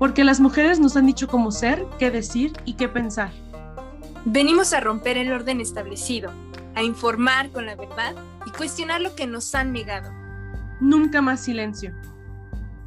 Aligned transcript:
porque 0.00 0.24
las 0.24 0.40
mujeres 0.40 0.80
nos 0.80 0.96
han 0.96 1.04
dicho 1.04 1.28
cómo 1.28 1.52
ser, 1.52 1.84
qué 1.98 2.10
decir 2.10 2.54
y 2.64 2.72
qué 2.72 2.88
pensar. 2.88 3.30
Venimos 4.24 4.72
a 4.72 4.80
romper 4.80 5.18
el 5.18 5.30
orden 5.30 5.60
establecido, 5.60 6.32
a 6.74 6.82
informar 6.82 7.50
con 7.50 7.66
la 7.66 7.76
verdad 7.76 8.14
y 8.46 8.50
cuestionar 8.50 9.02
lo 9.02 9.14
que 9.14 9.26
nos 9.26 9.54
han 9.54 9.74
negado. 9.74 10.10
Nunca 10.80 11.20
más 11.20 11.44
silencio. 11.44 11.92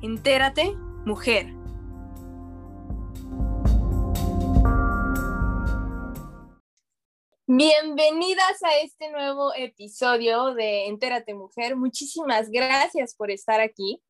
Entérate, 0.01 0.73
mujer. 1.05 1.53
Bienvenidas 7.45 8.63
a 8.63 8.79
este 8.83 9.11
nuevo 9.11 9.53
episodio 9.53 10.55
de 10.55 10.87
Entérate 10.87 11.35
Mujer. 11.35 11.75
Muchísimas 11.75 12.49
gracias 12.49 13.13
por 13.13 13.29
estar 13.29 13.61
aquí. 13.61 14.01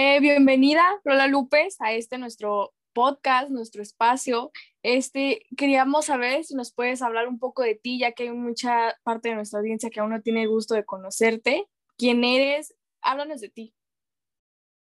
Eh, 0.00 0.20
bienvenida, 0.20 1.00
Lola 1.02 1.26
Lupes, 1.26 1.80
a 1.80 1.90
este 1.92 2.18
nuestro 2.18 2.72
podcast, 2.92 3.50
nuestro 3.50 3.82
espacio. 3.82 4.52
Este, 4.84 5.44
queríamos 5.56 6.04
saber 6.04 6.44
si 6.44 6.54
nos 6.54 6.72
puedes 6.72 7.02
hablar 7.02 7.26
un 7.26 7.40
poco 7.40 7.62
de 7.64 7.74
ti, 7.74 7.98
ya 7.98 8.12
que 8.12 8.22
hay 8.22 8.30
mucha 8.30 8.96
parte 9.02 9.30
de 9.30 9.34
nuestra 9.34 9.58
audiencia 9.58 9.90
que 9.90 9.98
aún 9.98 10.10
no 10.10 10.22
tiene 10.22 10.46
gusto 10.46 10.76
de 10.76 10.84
conocerte. 10.84 11.66
¿Quién 11.96 12.22
eres? 12.22 12.76
Háblanos 13.00 13.40
de 13.40 13.48
ti. 13.48 13.74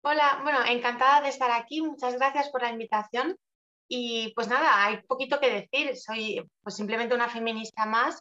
Hola, 0.02 0.40
bueno, 0.42 0.59
encantada 0.66 1.20
de 1.20 1.28
estar 1.28 1.52
aquí. 1.52 1.80
Muchas 1.80 2.16
gracias 2.16 2.48
por 2.48 2.62
la 2.62 2.70
invitación. 2.70 3.37
Y 3.87 4.32
pues 4.34 4.48
nada, 4.48 4.84
hay 4.84 5.01
poquito 5.02 5.38
que 5.38 5.48
decir. 5.48 5.96
Soy 5.96 6.45
pues 6.60 6.74
simplemente 6.74 7.15
una 7.15 7.28
feminista 7.28 7.87
más 7.87 8.18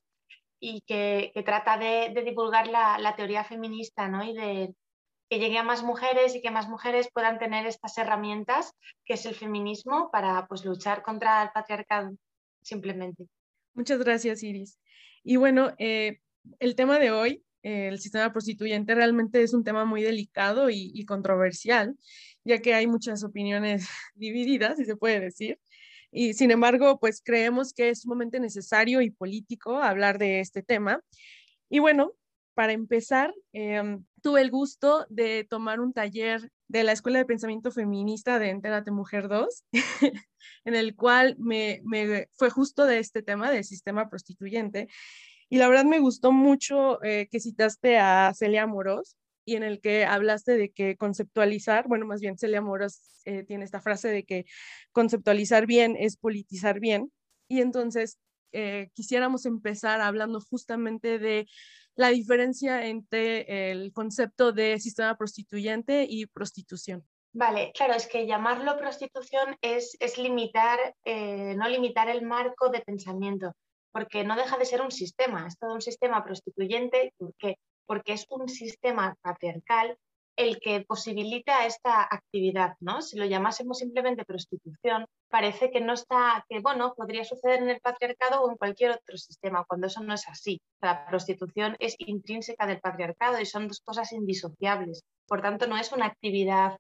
y 0.59 0.81
que, 0.81 1.31
trata 1.44 1.75
de, 1.75 2.13
divulgar 2.23 2.67
la, 2.67 2.99
la, 2.99 3.16
teoría 3.16 3.44
feminista 3.44 4.07
¿no? 4.07 4.23
y 4.23 4.35
de, 4.35 4.75
que 5.34 5.40
llegue 5.40 5.58
a 5.58 5.64
más 5.64 5.82
mujeres 5.82 6.36
y 6.36 6.42
que 6.42 6.52
más 6.52 6.70
mujeres 6.70 7.09
puedan 7.12 7.39
tener 7.39 7.66
estas 7.66 7.98
herramientas 7.98 8.76
que 9.03 9.16
es 9.16 9.26
el 9.26 9.34
feminismo 9.34 10.12
para 10.12 10.45
pues, 10.45 10.64
luchar 10.64 11.02
contra 11.02 11.42
el 11.42 11.50
patriarcado, 11.50 12.16
simplemente. 12.62 13.25
Muchas 13.73 13.98
gracias, 13.98 14.44
Iris. 14.44 14.80
Y 15.23 15.38
bueno, 15.38 15.73
eh, 15.80 16.20
el 16.59 16.75
tema 16.75 17.00
de 17.00 17.09
hoy, 17.09 17.44
eh, 17.64 17.88
el 17.88 18.00
sistema 18.00 18.31
prostituyente, 18.31 18.94
realmente 18.94 19.42
es 19.42 19.56
un 19.56 19.64
tema 19.64 19.86
muy 19.86 20.03
delicado 20.03 20.70
y, 20.70 21.03
controversial, 21.06 21.95
ya 22.44 22.59
que 22.59 22.75
hay 22.75 22.86
muchas 22.86 23.23
opiniones 23.23 23.88
divididas, 24.14 24.78
si 24.78 24.86
se 24.86 24.95
puede 24.95 25.20
decir. 25.20 25.59
Y 26.12 26.36
sin 26.36 26.52
embargo, 26.52 27.00
pues 27.00 27.23
creemos 27.25 27.73
que 27.73 27.90
es 27.90 28.02
sumamente 28.02 28.40
necesario 28.40 29.02
y 29.02 29.09
político 29.09 29.81
hablar 29.81 30.20
de 30.20 30.42
este 30.42 30.62
tema. 30.62 31.02
Y 31.72 31.80
bueno, 31.80 32.12
para 32.53 32.73
empezar, 32.73 33.34
em, 33.52 34.06
tuve 34.23 34.41
el 34.41 34.49
gusto 34.49 35.05
de 35.09 35.45
tomar 35.47 35.81
un 35.81 35.93
taller 35.93 36.49
de 36.69 36.83
la 36.83 36.93
Escuela 36.93 37.19
de 37.19 37.25
Pensamiento 37.25 37.71
Feminista 37.71 38.39
de 38.39 38.49
Entérate 38.49 38.89
Mujer 38.89 39.27
2, 39.27 39.66
en 40.66 40.75
el 40.75 40.95
cual 40.95 41.35
me, 41.38 41.81
fue 42.31 42.49
justo 42.49 42.85
de 42.85 42.99
este 42.99 43.21
tema 43.21 43.51
del 43.51 43.66
sistema 43.66 44.09
prostituyente. 44.09 44.88
Y 45.49 45.57
la 45.57 45.67
verdad 45.67 45.83
me 45.83 45.99
gustó 45.99 46.31
mucho 46.31 47.03
eh, 47.03 47.27
que 47.29 47.41
citaste 47.41 47.97
a 47.97 48.33
Celia 48.33 48.66
Moros 48.66 49.17
y 49.45 49.57
en 49.57 49.63
el 49.63 49.81
que 49.81 50.05
hablaste 50.05 50.57
de 50.57 50.71
que 50.71 50.95
conceptualizar, 50.95 51.88
bueno, 51.89 52.07
más 52.07 52.21
bien 52.21 52.38
Celia 52.38 52.61
Moros 52.61 53.01
eh, 53.25 53.44
tiene 53.44 53.66
esta 53.66 53.81
frase 53.81 54.07
de 54.07 54.23
que 54.23 54.45
conceptualizar 54.94 55.67
bien 55.67 55.97
es 55.99 56.16
politizar 56.16 56.79
bien. 56.79 57.11
Y 57.49 57.59
entonces 57.59 58.17
eh, 58.53 58.89
quisiéramos 58.94 59.45
empezar 59.45 59.99
hablando 59.99 60.39
justamente 60.39 61.19
de 61.19 61.45
la 61.95 62.09
diferencia 62.09 62.86
entre 62.86 63.72
el 63.72 63.91
concepto 63.94 64.52
de 64.52 64.80
sistema 64.80 65.16
prostituyente 65.17 66.05
y 66.09 66.25
prostitución. 66.25 67.05
Vale, 67.33 67.72
claro, 67.73 67.94
es 67.94 68.08
que 68.08 68.27
llamarlo 68.27 68.77
prostitución 68.77 69.58
es, 69.61 69.97
es 70.00 70.18
limitar, 70.18 70.79
eh, 71.03 71.56
no 71.56 71.68
limitar 71.68 72.07
el 72.07 72.22
marco 72.22 72.69
de 72.69 72.81
pensamiento, 72.81 73.53
porque 73.91 74.23
no 74.23 74.35
deja 74.35 74.57
de 74.57 74.66
ser 74.66 74.81
un 74.81 74.91
sistema, 74.91 75.47
es 75.47 75.57
todo 75.57 75.73
un 75.73 75.81
sistema 75.81 76.23
prostituyente, 76.23 77.13
¿por 77.18 77.34
qué? 77.40 77.57
Porque 77.88 78.13
es 78.13 78.28
un 78.29 78.47
sistema 78.50 79.16
patriarcal 79.22 79.97
el 80.35 80.59
que 80.59 80.81
posibilita 80.81 81.66
esta 81.66 82.01
actividad, 82.03 82.75
¿no? 82.79 83.01
Si 83.01 83.17
lo 83.17 83.25
llamásemos 83.25 83.77
simplemente 83.77 84.25
prostitución, 84.25 85.05
parece 85.29 85.69
que 85.69 85.81
no 85.81 85.94
está, 85.94 86.44
que 86.49 86.59
bueno, 86.59 86.94
podría 86.95 87.23
suceder 87.23 87.61
en 87.61 87.69
el 87.69 87.79
patriarcado 87.79 88.41
o 88.41 88.49
en 88.49 88.57
cualquier 88.57 88.91
otro 88.91 89.17
sistema, 89.17 89.63
cuando 89.67 89.88
eso 89.88 90.01
no 90.01 90.13
es 90.13 90.27
así. 90.27 90.59
La 90.81 91.05
prostitución 91.05 91.75
es 91.79 91.95
intrínseca 91.99 92.66
del 92.66 92.79
patriarcado 92.79 93.39
y 93.39 93.45
son 93.45 93.67
dos 93.67 93.81
cosas 93.81 94.11
indisociables. 94.11 95.03
Por 95.27 95.41
tanto, 95.41 95.67
no 95.67 95.77
es 95.77 95.91
una 95.91 96.07
actividad 96.07 96.77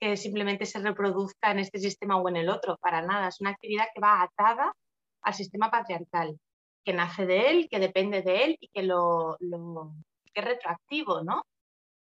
que 0.00 0.16
simplemente 0.16 0.66
se 0.66 0.80
reproduzca 0.80 1.50
en 1.50 1.60
este 1.60 1.78
sistema 1.78 2.16
o 2.16 2.28
en 2.28 2.36
el 2.36 2.48
otro, 2.48 2.76
para 2.78 3.02
nada. 3.02 3.28
Es 3.28 3.40
una 3.40 3.50
actividad 3.50 3.86
que 3.94 4.00
va 4.00 4.22
atada 4.22 4.72
al 5.22 5.34
sistema 5.34 5.70
patriarcal, 5.70 6.38
que 6.84 6.92
nace 6.94 7.26
de 7.26 7.50
él, 7.50 7.68
que 7.70 7.78
depende 7.78 8.22
de 8.22 8.44
él 8.44 8.56
y 8.60 8.68
que 8.68 8.82
lo, 8.82 9.36
que 9.38 10.40
es 10.40 10.44
retroactivo, 10.44 11.22
¿no? 11.22 11.42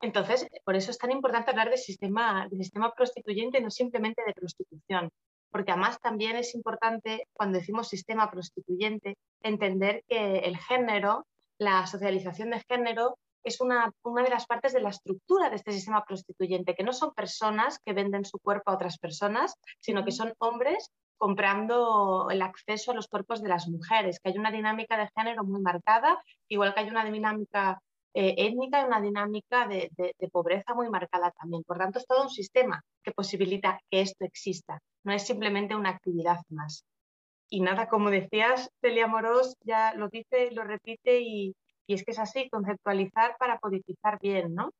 Entonces, 0.01 0.47
por 0.65 0.77
eso 0.77 0.91
es 0.91 0.99
tan 0.99 1.11
importante 1.11 1.51
hablar 1.51 1.71
de 1.71 1.77
sistema, 1.77 2.47
de 2.51 2.57
sistema 2.57 2.93
prostituyente, 2.95 3.61
no 3.61 3.71
simplemente 3.71 4.23
de 4.27 4.33
prostitución, 4.33 5.11
porque 5.51 5.73
además 5.73 6.01
también 6.01 6.37
es 6.37 6.55
importante, 6.55 7.29
cuando 7.33 7.59
decimos 7.59 7.89
sistema 7.89 8.31
prostituyente, 8.31 9.17
entender 9.43 10.03
que 10.09 10.39
el 10.39 10.57
género, 10.57 11.27
la 11.59 11.87
socialización 11.87 12.51
de 12.51 12.65
género, 12.69 13.19
es 13.43 13.61
una, 13.61 13.91
una, 14.03 14.23
de 14.23 14.31
las 14.31 14.47
partes 14.47 14.73
de 14.73 14.81
la 14.81 14.91
estructura 14.91 15.49
de 15.49 15.57
este 15.57 15.73
sistema 15.73 16.05
prostituyente, 16.05 16.75
que 16.75 16.85
no 16.85 16.93
son 16.93 17.15
personas 17.15 17.79
que 17.85 17.95
venden 17.95 18.25
su 18.25 18.39
cuerpo 18.39 18.71
a 18.71 18.75
otras 18.75 18.99
personas, 18.99 19.55
sino 19.81 20.05
que 20.05 20.13
son 20.13 20.35
hombres 20.39 20.91
comprando 21.17 22.29
el 22.31 22.41
acceso 22.43 22.93
a 22.93 22.95
los 22.95 23.09
cuerpos 23.09 23.43
de 23.43 23.49
las 23.49 23.69
mujeres, 23.69 24.21
que 24.21 24.31
hay 24.31 24.39
una 24.39 24.51
dinámica 24.51 24.97
de 24.97 25.11
género 25.15 25.45
muy 25.45 25.61
marcada, 25.61 26.19
igual 26.49 26.73
que 26.73 26.81
hay 26.81 26.89
una 26.89 27.05
dinámica 27.05 27.81
eh, 28.15 28.35
étnica 28.39 28.83
y 28.83 28.85
una 28.85 29.01
dinámica 29.01 29.69
de, 29.69 29.91
pobreza 30.33 30.75
muy 30.75 30.89
marcada 30.91 31.31
también. 31.33 31.63
Por 31.65 31.79
tanto, 31.79 31.99
es 31.99 32.07
todo 32.07 32.23
un 32.25 32.31
sistema 32.31 32.83
que 33.03 33.13
posibilita 33.13 33.81
que 33.91 34.01
esto 34.01 34.25
exista, 34.25 34.81
no 35.05 35.13
es 35.13 35.27
simplemente 35.27 35.75
una 35.77 35.91
actividad 35.91 36.39
más. 36.49 36.85
Y 37.49 37.61
nada, 37.61 37.89
como 37.89 38.11
decías, 38.11 38.71
Celia 38.81 39.07
Morós 39.07 39.57
ya 39.63 39.95
lo 39.95 40.09
dice, 40.09 40.51
lo 40.53 40.65
repite 40.65 41.21
y, 41.21 41.55
y 41.87 41.95
es 41.95 42.05
que 42.05 42.13
es 42.13 42.19
así, 42.19 42.49
conceptualizar 42.51 43.37
para 43.39 43.59
politizar 43.59 44.19
bien, 44.21 44.55
¿no? 44.55 44.71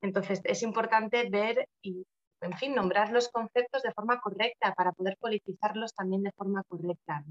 Entonces, 0.00 0.40
es 0.44 0.62
importante 0.62 1.28
ver 1.30 1.68
y, 1.82 2.06
en 2.40 2.52
fin, 2.58 2.74
nombrar 2.74 3.12
los 3.12 3.28
conceptos 3.28 3.82
de 3.82 3.92
forma 3.92 4.20
correcta 4.20 4.74
para 4.74 4.92
poder 4.92 5.16
politizarlos 5.18 5.94
también 5.94 6.22
de 6.22 6.32
forma 6.32 6.62
correcta. 6.68 7.24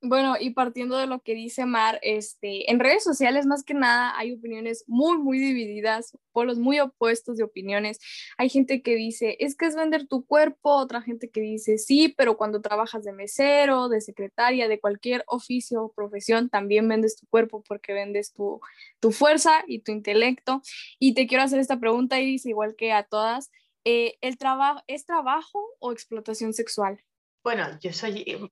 Bueno, 0.00 0.36
y 0.38 0.50
partiendo 0.50 0.96
de 0.96 1.08
lo 1.08 1.20
que 1.22 1.34
dice 1.34 1.66
Mar, 1.66 1.98
este, 2.02 2.70
en 2.70 2.78
redes 2.78 3.02
sociales 3.02 3.46
más 3.46 3.64
que 3.64 3.74
nada 3.74 4.16
hay 4.16 4.32
opiniones 4.32 4.84
muy, 4.86 5.18
muy 5.18 5.40
divididas, 5.40 6.16
polos 6.30 6.56
muy 6.58 6.78
opuestos 6.78 7.36
de 7.36 7.42
opiniones. 7.42 7.98
Hay 8.36 8.48
gente 8.48 8.80
que 8.80 8.94
dice, 8.94 9.36
es 9.40 9.56
que 9.56 9.66
es 9.66 9.74
vender 9.74 10.06
tu 10.06 10.24
cuerpo, 10.24 10.76
otra 10.76 11.02
gente 11.02 11.30
que 11.30 11.40
dice, 11.40 11.78
sí, 11.78 12.14
pero 12.16 12.36
cuando 12.36 12.60
trabajas 12.60 13.02
de 13.02 13.12
mesero, 13.12 13.88
de 13.88 14.00
secretaria, 14.00 14.68
de 14.68 14.78
cualquier 14.78 15.24
oficio 15.26 15.82
o 15.82 15.92
profesión, 15.92 16.48
también 16.48 16.86
vendes 16.86 17.16
tu 17.16 17.26
cuerpo 17.26 17.64
porque 17.66 17.92
vendes 17.92 18.32
tu, 18.32 18.60
tu 19.00 19.10
fuerza 19.10 19.64
y 19.66 19.80
tu 19.80 19.90
intelecto. 19.90 20.62
Y 21.00 21.14
te 21.14 21.26
quiero 21.26 21.42
hacer 21.42 21.58
esta 21.58 21.80
pregunta, 21.80 22.20
Iris, 22.20 22.46
igual 22.46 22.76
que 22.76 22.92
a 22.92 23.02
todas. 23.02 23.50
Eh, 23.84 24.16
¿El 24.20 24.38
trabajo 24.38 24.80
es 24.86 25.06
trabajo 25.06 25.60
o 25.80 25.90
explotación 25.90 26.54
sexual? 26.54 27.02
Bueno, 27.48 27.64
yo 27.80 27.94
soy 27.94 28.24
eh, 28.26 28.50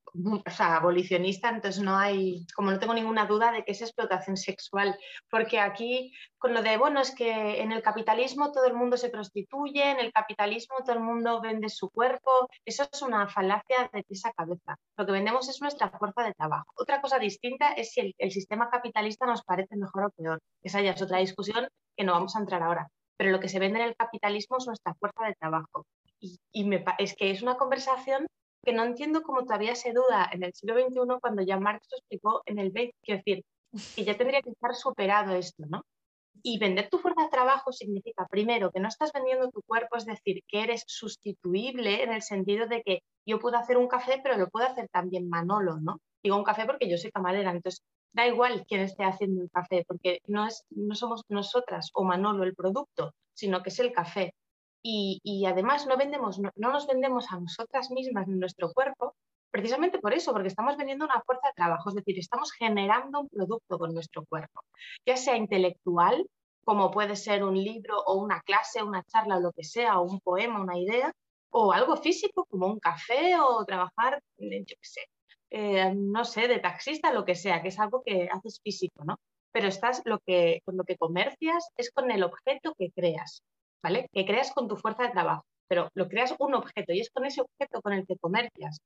abolicionista, 0.58 1.50
entonces 1.50 1.82
no 1.82 1.98
hay, 1.98 2.46
como 2.54 2.70
no 2.70 2.78
tengo 2.78 2.94
ninguna 2.94 3.26
duda 3.26 3.52
de 3.52 3.62
que 3.62 3.72
es 3.72 3.82
explotación 3.82 4.38
sexual, 4.38 4.98
porque 5.28 5.60
aquí 5.60 6.14
con 6.38 6.54
lo 6.54 6.62
de, 6.62 6.78
bueno, 6.78 7.02
es 7.02 7.14
que 7.14 7.60
en 7.60 7.72
el 7.72 7.82
capitalismo 7.82 8.52
todo 8.52 8.64
el 8.64 8.72
mundo 8.72 8.96
se 8.96 9.10
prostituye, 9.10 9.90
en 9.90 10.00
el 10.00 10.14
capitalismo 10.14 10.76
todo 10.78 10.94
el 10.96 11.02
mundo 11.02 11.42
vende 11.42 11.68
su 11.68 11.90
cuerpo, 11.90 12.48
eso 12.64 12.88
es 12.90 13.02
una 13.02 13.28
falacia 13.28 13.90
de 13.92 14.02
esa 14.08 14.32
cabeza. 14.32 14.78
Lo 14.96 15.04
que 15.04 15.12
vendemos 15.12 15.46
es 15.50 15.60
nuestra 15.60 15.90
fuerza 15.90 16.22
de 16.22 16.32
trabajo. 16.32 16.72
Otra 16.76 17.02
cosa 17.02 17.18
distinta 17.18 17.72
es 17.72 17.92
si 17.92 18.14
el, 18.16 18.32
sistema 18.32 18.70
capitalista 18.70 19.26
nos 19.26 19.44
parece 19.44 19.76
mejor 19.76 20.04
o 20.04 20.10
peor. 20.12 20.40
Esa 20.62 20.80
ya 20.80 20.92
es 20.92 21.02
otra 21.02 21.18
discusión 21.18 21.68
que 21.94 22.04
no 22.04 22.12
vamos 22.12 22.34
a 22.34 22.38
entrar 22.38 22.62
ahora. 22.62 22.88
Pero 23.18 23.30
lo 23.30 23.40
que 23.40 23.50
se 23.50 23.58
vende 23.58 23.78
en 23.78 23.88
el 23.88 23.96
capitalismo 23.96 24.56
es 24.56 24.66
nuestra 24.66 24.94
fuerza 24.94 25.26
de 25.26 25.34
trabajo. 25.34 25.84
Y, 26.18 26.38
es 26.98 27.14
que 27.14 27.30
es 27.30 27.42
una 27.42 27.56
conversación 27.58 28.26
que 28.66 28.72
no 28.72 28.84
entiendo 28.84 29.22
cómo 29.22 29.44
todavía 29.44 29.76
se 29.76 29.92
duda 29.92 30.28
en 30.32 30.42
el 30.42 30.52
siglo 30.52 30.74
XXI 30.74 31.20
cuando 31.20 31.42
ya 31.42 31.58
Marx 31.58 31.86
lo 31.92 31.98
explicó 31.98 32.42
en 32.46 32.58
el 32.58 32.72
20, 32.72 32.96
quiero 33.00 33.22
decir, 33.24 33.44
que 33.94 34.04
ya 34.04 34.16
tendría 34.16 34.42
que 34.42 34.50
estar 34.50 34.74
superado 34.74 35.34
esto, 35.36 35.64
¿no? 35.68 35.84
Y 36.42 36.58
vender 36.58 36.88
tu 36.90 36.98
fuerza 36.98 37.22
de 37.22 37.28
trabajo 37.28 37.70
significa, 37.72 38.26
primero, 38.28 38.72
que 38.72 38.80
no 38.80 38.88
estás 38.88 39.12
vendiendo 39.12 39.50
tu 39.50 39.62
cuerpo, 39.62 39.96
es 39.96 40.04
decir, 40.04 40.42
que 40.48 40.64
eres 40.64 40.82
sustituible 40.86 42.02
en 42.02 42.12
el 42.12 42.22
sentido 42.22 42.66
de 42.66 42.82
que 42.82 43.02
yo 43.24 43.38
puedo 43.38 43.56
hacer 43.56 43.76
un 43.76 43.86
café, 43.86 44.20
pero 44.22 44.36
lo 44.36 44.48
puede 44.48 44.66
hacer 44.66 44.88
también 44.88 45.28
Manolo, 45.28 45.78
¿no? 45.80 46.00
Digo 46.22 46.36
un 46.36 46.44
café 46.44 46.66
porque 46.66 46.90
yo 46.90 46.98
soy 46.98 47.12
camarera, 47.12 47.52
entonces 47.52 47.82
da 48.12 48.26
igual 48.26 48.64
quién 48.66 48.80
esté 48.80 49.04
haciendo 49.04 49.42
el 49.42 49.50
café, 49.50 49.84
porque 49.86 50.20
no, 50.26 50.44
es, 50.44 50.64
no 50.70 50.96
somos 50.96 51.22
nosotras 51.28 51.90
o 51.94 52.02
Manolo 52.02 52.42
el 52.42 52.56
producto, 52.56 53.14
sino 53.32 53.62
que 53.62 53.68
es 53.68 53.78
el 53.78 53.92
café 53.92 54.34
y, 54.88 55.44
además 55.46 55.86
no, 55.86 55.96
vendemos, 55.96 56.38
no, 56.38 56.50
nos 56.56 56.86
vendemos 56.86 57.32
a 57.32 57.40
nosotras 57.40 57.90
mismas 57.90 58.28
nuestro 58.28 58.72
cuerpo 58.72 59.16
precisamente 59.50 59.98
por 59.98 60.12
eso, 60.12 60.32
porque 60.32 60.48
estamos 60.48 60.76
vendiendo 60.76 61.06
una 61.06 61.22
fuerza 61.22 61.48
de 61.48 61.54
trabajo, 61.54 61.88
es 61.88 61.94
decir, 61.94 62.18
estamos 62.18 62.52
generando 62.52 63.20
un 63.20 63.28
producto 63.28 63.78
con 63.78 63.94
nuestro 63.94 64.24
cuerpo, 64.26 64.60
ya 65.06 65.16
sea 65.16 65.36
intelectual, 65.36 66.26
como 66.64 66.90
puede 66.90 67.16
ser 67.16 67.42
un 67.42 67.54
libro 67.54 67.98
o 68.06 68.16
una 68.22 68.40
clase, 68.42 68.82
una 68.82 69.02
charla 69.04 69.40
lo 69.40 69.52
que 69.52 69.64
sea, 69.64 69.98
o 69.98 70.04
un 70.04 70.20
poema, 70.20 70.60
una 70.60 70.78
idea, 70.78 71.10
o 71.50 71.72
algo 71.72 71.96
físico 71.96 72.44
como 72.50 72.66
un 72.66 72.78
café 72.78 73.36
o 73.40 73.64
trabajar, 73.64 74.20
yo 74.36 74.60
qué 74.66 74.76
sé, 74.82 75.00
eh, 75.50 75.94
no 75.94 76.24
sé, 76.24 76.48
de 76.48 76.58
taxista, 76.58 77.12
lo 77.12 77.24
que 77.24 77.34
sea, 77.34 77.62
que 77.62 77.68
es 77.68 77.78
algo 77.78 78.02
que 78.04 78.28
haces 78.30 78.60
físico, 78.62 79.04
¿no? 79.04 79.18
Pero 79.52 79.68
estás, 79.68 80.02
lo 80.04 80.18
que, 80.18 80.60
con 80.66 80.76
lo 80.76 80.84
que 80.84 80.98
comercias 80.98 81.70
es 81.76 81.90
con 81.90 82.10
el 82.10 82.24
objeto 82.24 82.74
que 82.76 82.90
creas, 82.90 83.42
¿vale? 83.86 84.10
Que 84.12 84.26
creas 84.26 84.52
con 84.52 84.66
tu 84.66 84.76
fuerza 84.76 85.04
de 85.04 85.10
trabajo, 85.10 85.44
pero 85.68 85.90
lo 85.94 86.08
creas 86.08 86.34
un 86.40 86.54
objeto 86.54 86.92
y 86.92 86.98
es 86.98 87.10
con 87.10 87.24
ese 87.24 87.40
objeto 87.40 87.80
con 87.80 87.92
el 87.92 88.04
que 88.04 88.16
comercias. 88.16 88.80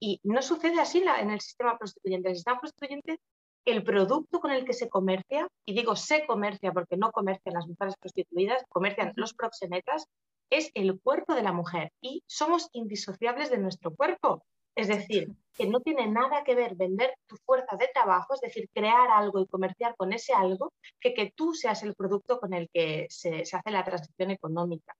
Y 0.00 0.18
no 0.24 0.42
sucede 0.42 0.80
así 0.80 1.04
en 1.04 1.30
el 1.30 1.40
sistema 1.40 1.78
prostituyente. 1.78 2.26
En 2.26 2.32
el 2.32 2.36
sistema 2.36 2.58
prostituyente, 2.58 3.20
el 3.64 3.84
producto 3.84 4.40
con 4.40 4.50
el 4.50 4.64
que 4.64 4.72
se 4.72 4.88
comercia, 4.88 5.46
y 5.64 5.72
digo 5.72 5.94
se 5.94 6.26
comercia 6.26 6.72
porque 6.72 6.96
no 6.96 7.12
comercian 7.12 7.54
las 7.54 7.68
mujeres 7.68 7.94
prostituidas, 8.00 8.64
comercian 8.68 9.12
los 9.14 9.34
proxenetas, 9.34 10.06
es 10.50 10.72
el 10.74 10.98
cuerpo 11.00 11.36
de 11.36 11.44
la 11.44 11.52
mujer 11.52 11.92
y 12.00 12.24
somos 12.26 12.70
indisociables 12.72 13.50
de 13.50 13.58
nuestro 13.58 13.94
cuerpo. 13.94 14.42
Es 14.74 14.88
decir, 14.88 15.28
que 15.54 15.66
no 15.66 15.80
tiene 15.80 16.06
nada 16.06 16.42
que 16.44 16.54
ver 16.54 16.74
vender 16.74 17.14
tu 17.26 17.36
fuerza 17.44 17.76
de 17.76 17.88
trabajo, 17.92 18.34
es 18.34 18.40
decir, 18.40 18.68
crear 18.72 19.10
algo 19.10 19.40
y 19.40 19.46
comerciar 19.46 19.94
con 19.96 20.12
ese 20.12 20.32
algo, 20.32 20.72
que 21.00 21.12
que 21.12 21.32
tú 21.34 21.54
seas 21.54 21.82
el 21.82 21.94
producto 21.94 22.40
con 22.40 22.54
el 22.54 22.68
que 22.72 23.06
se, 23.10 23.42
hace 23.42 23.70
la 23.70 23.84
transición 23.84 24.30
económica. 24.30 24.94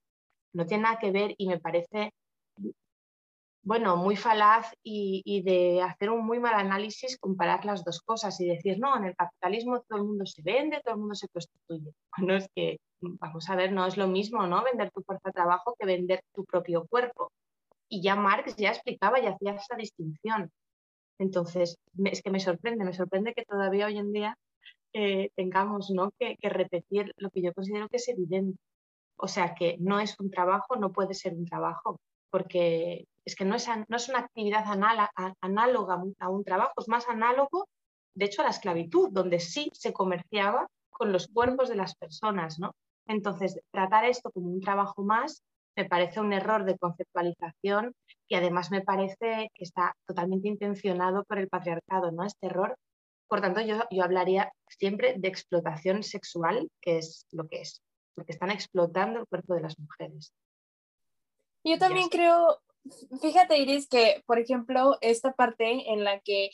No 0.53 0.65
tiene 0.65 0.83
nada 0.83 0.99
que 0.99 1.11
ver 1.11 1.33
y 1.37 1.47
me 1.47 1.59
parece, 1.59 2.13
bueno, 3.63 3.95
muy 3.97 4.15
falaz 4.17 4.71
y, 4.83 5.41
de 5.43 5.81
hacer 5.81 6.09
un 6.09 6.25
muy 6.25 6.39
mal 6.39 6.55
análisis 6.55 7.17
comparar 7.17 7.65
las 7.65 7.83
dos 7.83 8.01
cosas 8.01 8.39
y 8.41 8.47
decir, 8.47 8.77
no, 8.79 8.95
en 8.97 9.05
el 9.05 9.15
capitalismo 9.15 9.81
todo 9.81 9.99
el 9.99 10.05
mundo 10.05 10.25
se 10.25 10.41
vende, 10.41 10.81
todo 10.83 10.95
el 10.95 10.99
mundo 10.99 11.15
se 11.15 11.27
prostituye. 11.27 11.91
Bueno, 12.17 12.35
es 12.35 12.47
que, 12.55 12.77
vamos 13.01 13.49
a 13.49 13.55
ver, 13.55 13.71
no 13.71 13.85
es 13.85 13.97
lo 13.97 14.07
mismo, 14.07 14.45
¿no? 14.45 14.63
Vender 14.63 14.91
tu 14.91 15.01
fuerza 15.01 15.29
de 15.29 15.33
trabajo 15.33 15.75
que 15.79 15.85
vender 15.85 16.21
tu 16.33 16.43
propio 16.45 16.85
cuerpo 16.87 17.31
y 17.91 18.01
ya 18.01 18.15
Marx 18.15 18.55
ya 18.55 18.69
explicaba 18.69 19.19
y 19.19 19.25
hacía 19.25 19.51
esa 19.51 19.75
distinción. 19.75 20.49
Entonces, 21.19 21.77
es 22.05 22.21
que 22.23 22.31
me 22.31 22.39
sorprende, 22.39 22.85
me 22.85 22.93
sorprende 22.93 23.33
que 23.33 23.43
todavía 23.43 23.87
hoy 23.87 23.97
en 23.97 24.13
día 24.13 24.37
eh, 24.93 25.29
tengamos 25.35 25.91
¿no? 25.91 26.11
que, 26.17 26.37
repetir 26.41 27.13
lo 27.17 27.29
que 27.29 27.41
yo 27.41 27.53
considero 27.53 27.89
que 27.89 27.97
es 27.97 28.07
evidente. 28.07 28.57
O 29.17 29.27
sea, 29.27 29.53
que 29.53 29.77
no 29.79 29.99
es 29.99 30.17
un 30.19 30.31
trabajo, 30.31 30.77
no 30.77 30.93
puede 30.93 31.13
ser 31.13 31.33
un 31.33 31.45
trabajo, 31.45 31.99
porque 32.31 33.05
es 33.25 33.35
que 33.35 33.43
no 33.43 33.55
es, 33.55 33.67
no 33.67 33.97
es 33.97 34.07
una 34.07 34.19
actividad 34.19 34.63
análoga 35.41 36.01
a 36.19 36.29
un 36.29 36.43
trabajo, 36.45 36.71
es 36.77 36.87
más 36.87 37.07
análogo, 37.09 37.67
de 38.15 38.25
hecho, 38.25 38.41
a 38.41 38.45
la 38.45 38.51
esclavitud, 38.51 39.09
donde 39.11 39.41
sí 39.41 39.69
se 39.73 39.91
comerciaba 39.91 40.67
con 40.89 41.11
los 41.11 41.27
cuerpos 41.27 41.67
de 41.67 41.75
las 41.75 41.95
personas, 41.95 42.57
¿no? 42.57 42.73
Entonces, 43.05 43.59
tratar 43.71 44.05
esto 44.05 44.31
como 44.31 44.49
un 44.49 44.61
trabajo 44.61 45.03
más 45.03 45.43
me 45.75 45.85
parece 45.85 46.19
un 46.19 46.33
error 46.33 46.65
de 46.65 46.77
conceptualización 46.77 47.95
y 48.27 48.35
además 48.35 48.71
me 48.71 48.81
parece 48.81 49.49
que 49.53 49.63
está 49.63 49.95
totalmente 50.05 50.47
intencionado 50.47 51.23
por 51.25 51.39
el 51.39 51.49
patriarcado, 51.49 52.11
¿no? 52.11 52.23
Este 52.23 52.47
error. 52.47 52.77
Por 53.27 53.41
tanto, 53.41 53.61
yo, 53.61 53.83
yo 53.89 54.03
hablaría 54.03 54.51
siempre 54.67 55.15
de 55.17 55.27
explotación 55.27 56.03
sexual, 56.03 56.69
que 56.81 56.97
es 56.97 57.25
lo 57.31 57.47
que 57.47 57.61
es, 57.61 57.81
porque 58.13 58.33
están 58.33 58.51
explotando 58.51 59.19
el 59.19 59.27
cuerpo 59.27 59.53
de 59.55 59.61
las 59.61 59.79
mujeres. 59.79 60.33
Yo 61.63 61.77
también 61.77 62.09
creo, 62.09 62.59
fíjate 63.21 63.57
Iris, 63.57 63.87
que 63.87 64.23
por 64.25 64.39
ejemplo, 64.39 64.97
esta 65.01 65.33
parte 65.33 65.91
en 65.91 66.03
la 66.03 66.19
que, 66.19 66.49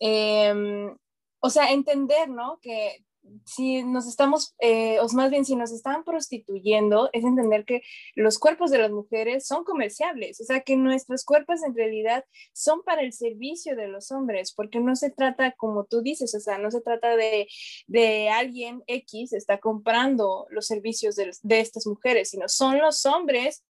em, 0.00 0.96
o 1.40 1.50
sea, 1.50 1.72
entender, 1.72 2.28
¿no? 2.30 2.58
Que 2.62 3.04
si 3.44 3.82
nos 3.82 4.06
estamos, 4.06 4.54
eh, 4.58 4.98
o 5.00 5.08
más 5.14 5.30
bien 5.30 5.44
si 5.44 5.56
nos 5.56 5.72
están 5.72 6.04
prostituyendo, 6.04 7.10
es 7.12 7.24
entender 7.24 7.64
que 7.64 7.82
los 8.14 8.38
cuerpos 8.38 8.70
de 8.70 8.78
las 8.78 8.90
mujeres 8.90 9.46
son 9.46 9.64
comerciables, 9.64 10.40
o 10.40 10.44
sea 10.44 10.60
que 10.60 10.76
nuestros 10.76 11.24
cuerpos 11.24 11.62
en 11.62 11.74
realidad 11.74 12.24
son 12.52 12.82
para 12.82 13.02
el 13.02 13.12
servicio 13.12 13.76
de 13.76 13.88
los 13.88 14.10
hombres, 14.10 14.52
porque 14.52 14.80
no 14.80 14.96
se 14.96 15.10
trata, 15.10 15.52
como 15.52 15.84
tú 15.84 16.02
dices, 16.02 16.34
o 16.34 16.40
sea, 16.40 16.58
no 16.58 16.70
se 16.70 16.80
trata 16.80 17.16
de, 17.16 17.48
de 17.86 18.28
alguien 18.28 18.82
X 18.86 19.32
está 19.32 19.58
comprando 19.58 20.46
los 20.50 20.66
servicios 20.66 21.16
de, 21.16 21.30
de 21.42 21.60
estas 21.60 21.86
mujeres, 21.86 22.30
sino 22.30 22.48
son 22.48 22.78
los 22.78 23.04
hombres 23.06 23.64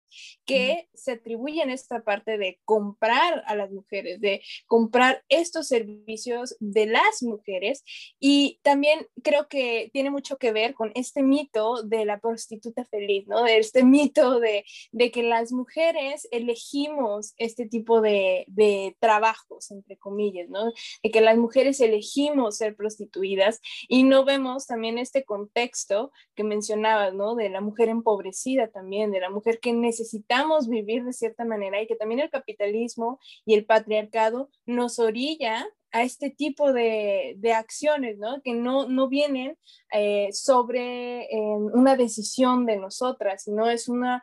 que 0.44 0.88
se 0.94 1.12
atribuyen 1.12 1.70
esta 1.70 2.02
parte 2.02 2.38
de 2.38 2.60
comprar 2.64 3.42
a 3.46 3.54
las 3.54 3.70
mujeres, 3.70 4.20
de 4.20 4.42
comprar 4.66 5.22
estos 5.28 5.68
servicios 5.68 6.56
de 6.60 6.86
las 6.86 7.22
mujeres. 7.22 7.84
Y 8.18 8.60
también 8.62 9.06
creo 9.22 9.48
que 9.48 9.90
tiene 9.92 10.10
mucho 10.10 10.36
que 10.36 10.52
ver 10.52 10.74
con 10.74 10.92
este 10.94 11.22
mito 11.22 11.82
de 11.82 12.04
la 12.04 12.18
prostituta 12.18 12.84
feliz, 12.84 13.26
¿no? 13.26 13.42
De 13.42 13.58
este 13.58 13.84
mito 13.84 14.40
de, 14.40 14.64
de 14.92 15.10
que 15.10 15.22
las 15.22 15.52
mujeres 15.52 16.28
elegimos 16.30 17.34
este 17.36 17.66
tipo 17.66 18.00
de, 18.00 18.44
de 18.48 18.96
trabajos, 19.00 19.70
entre 19.70 19.96
comillas, 19.96 20.48
¿no? 20.48 20.72
De 21.02 21.10
que 21.10 21.20
las 21.20 21.36
mujeres 21.36 21.80
elegimos 21.80 22.56
ser 22.56 22.76
prostituidas 22.76 23.60
y 23.88 24.04
no 24.04 24.24
vemos 24.24 24.66
también 24.66 24.98
este 24.98 25.24
contexto 25.24 26.12
que 26.34 26.44
mencionabas, 26.44 27.14
¿no? 27.14 27.34
De 27.34 27.48
la 27.48 27.60
mujer 27.60 27.88
empobrecida 27.88 28.68
también, 28.68 29.10
de 29.10 29.20
la 29.20 29.30
mujer 29.30 29.60
que 29.60 29.72
necesita 29.72 29.99
necesitamos 30.00 30.68
vivir 30.68 31.04
de 31.04 31.12
cierta 31.12 31.44
manera 31.44 31.80
y 31.80 31.86
que 31.86 31.96
también 31.96 32.20
el 32.20 32.30
capitalismo 32.30 33.20
y 33.44 33.54
el 33.54 33.66
patriarcado 33.66 34.50
nos 34.66 34.98
orilla 34.98 35.66
a 35.92 36.02
este 36.02 36.30
tipo 36.30 36.72
de, 36.72 37.34
de 37.38 37.52
acciones, 37.52 38.18
¿no? 38.18 38.40
Que 38.42 38.54
no, 38.54 38.88
no 38.88 39.08
vienen 39.08 39.58
eh, 39.92 40.28
sobre 40.32 41.28
una 41.32 41.96
decisión 41.96 42.64
de 42.64 42.76
nosotras, 42.76 43.42
sino 43.44 43.68
es 43.68 43.88
una, 43.88 44.22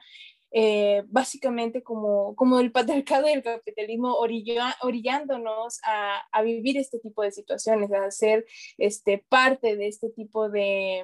eh, 0.52 1.04
básicamente 1.08 1.84
como, 1.84 2.36
como 2.36 2.60
el 2.60 2.72
patriarcado 2.72 3.28
y 3.28 3.34
el 3.34 3.44
capitalismo 3.44 4.16
orillándonos 4.16 5.80
a, 5.84 6.22
a, 6.32 6.42
vivir 6.42 6.78
este 6.78 7.00
tipo 7.00 7.22
de 7.22 7.32
situaciones, 7.32 7.92
a 7.92 8.10
ser 8.12 8.46
este, 8.78 9.24
parte 9.30 9.76
de 9.76 9.88
este 9.88 10.10
tipo 10.10 10.50
de, 10.50 11.04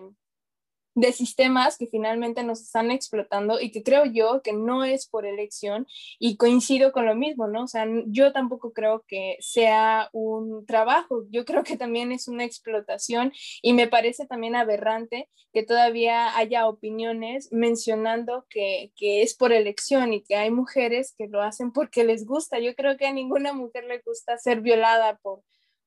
de 0.95 1.11
sistemas 1.11 1.77
que 1.77 1.87
finalmente 1.87 2.43
nos 2.43 2.61
están 2.61 2.91
explotando 2.91 3.59
y 3.59 3.71
que 3.71 3.83
creo 3.83 4.05
yo 4.05 4.41
que 4.43 4.53
no 4.53 4.83
es 4.83 5.07
por 5.07 5.25
elección 5.25 5.87
y 6.19 6.37
coincido 6.37 6.91
con 6.91 7.05
lo 7.05 7.15
mismo, 7.15 7.47
¿no? 7.47 7.63
O 7.63 7.67
sea, 7.67 7.85
yo 8.07 8.31
tampoco 8.31 8.73
creo 8.73 9.03
que 9.07 9.37
sea 9.39 10.09
un 10.13 10.65
trabajo, 10.65 11.23
yo 11.29 11.45
creo 11.45 11.63
que 11.63 11.77
también 11.77 12.11
es 12.11 12.27
una 12.27 12.43
explotación 12.45 13.33
y 13.61 13.73
me 13.73 13.87
parece 13.87 14.25
también 14.27 14.55
aberrante 14.55 15.29
que 15.51 15.63
todavía 15.63 16.35
haya 16.37 16.67
opiniones 16.67 17.49
mencionando 17.51 18.45
que, 18.49 18.91
que 18.95 19.21
es 19.21 19.35
por 19.35 19.53
elección 19.53 20.13
y 20.13 20.23
que 20.23 20.35
hay 20.35 20.51
mujeres 20.51 21.13
que 21.17 21.27
lo 21.27 21.41
hacen 21.41 21.71
porque 21.71 22.03
les 22.03 22.25
gusta. 22.25 22.59
Yo 22.59 22.75
creo 22.75 22.97
que 22.97 23.05
a 23.05 23.13
ninguna 23.13 23.53
mujer 23.53 23.85
le 23.85 23.99
gusta 23.99 24.37
ser 24.37 24.61
violada 24.61 25.17
por 25.21 25.43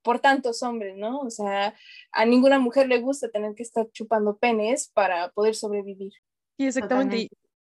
por 0.07 0.21
tantos 0.21 0.63
hombres, 0.63 0.97
¿no? 0.97 1.19
O 1.19 1.31
sea, 1.31 1.75
a 2.13 2.25
ninguna 2.25 2.61
mujer 2.61 2.87
le 2.87 3.01
gusta 3.01 3.29
tener 3.29 3.57
que 3.57 3.65
estar 3.65 3.91
chupando 3.91 4.39
penes 4.39 4.89
para 4.95 5.31
poder 5.31 5.57
sobrevivir. 5.57 6.13
Sí, 6.57 6.67
exactamente. 6.69 7.29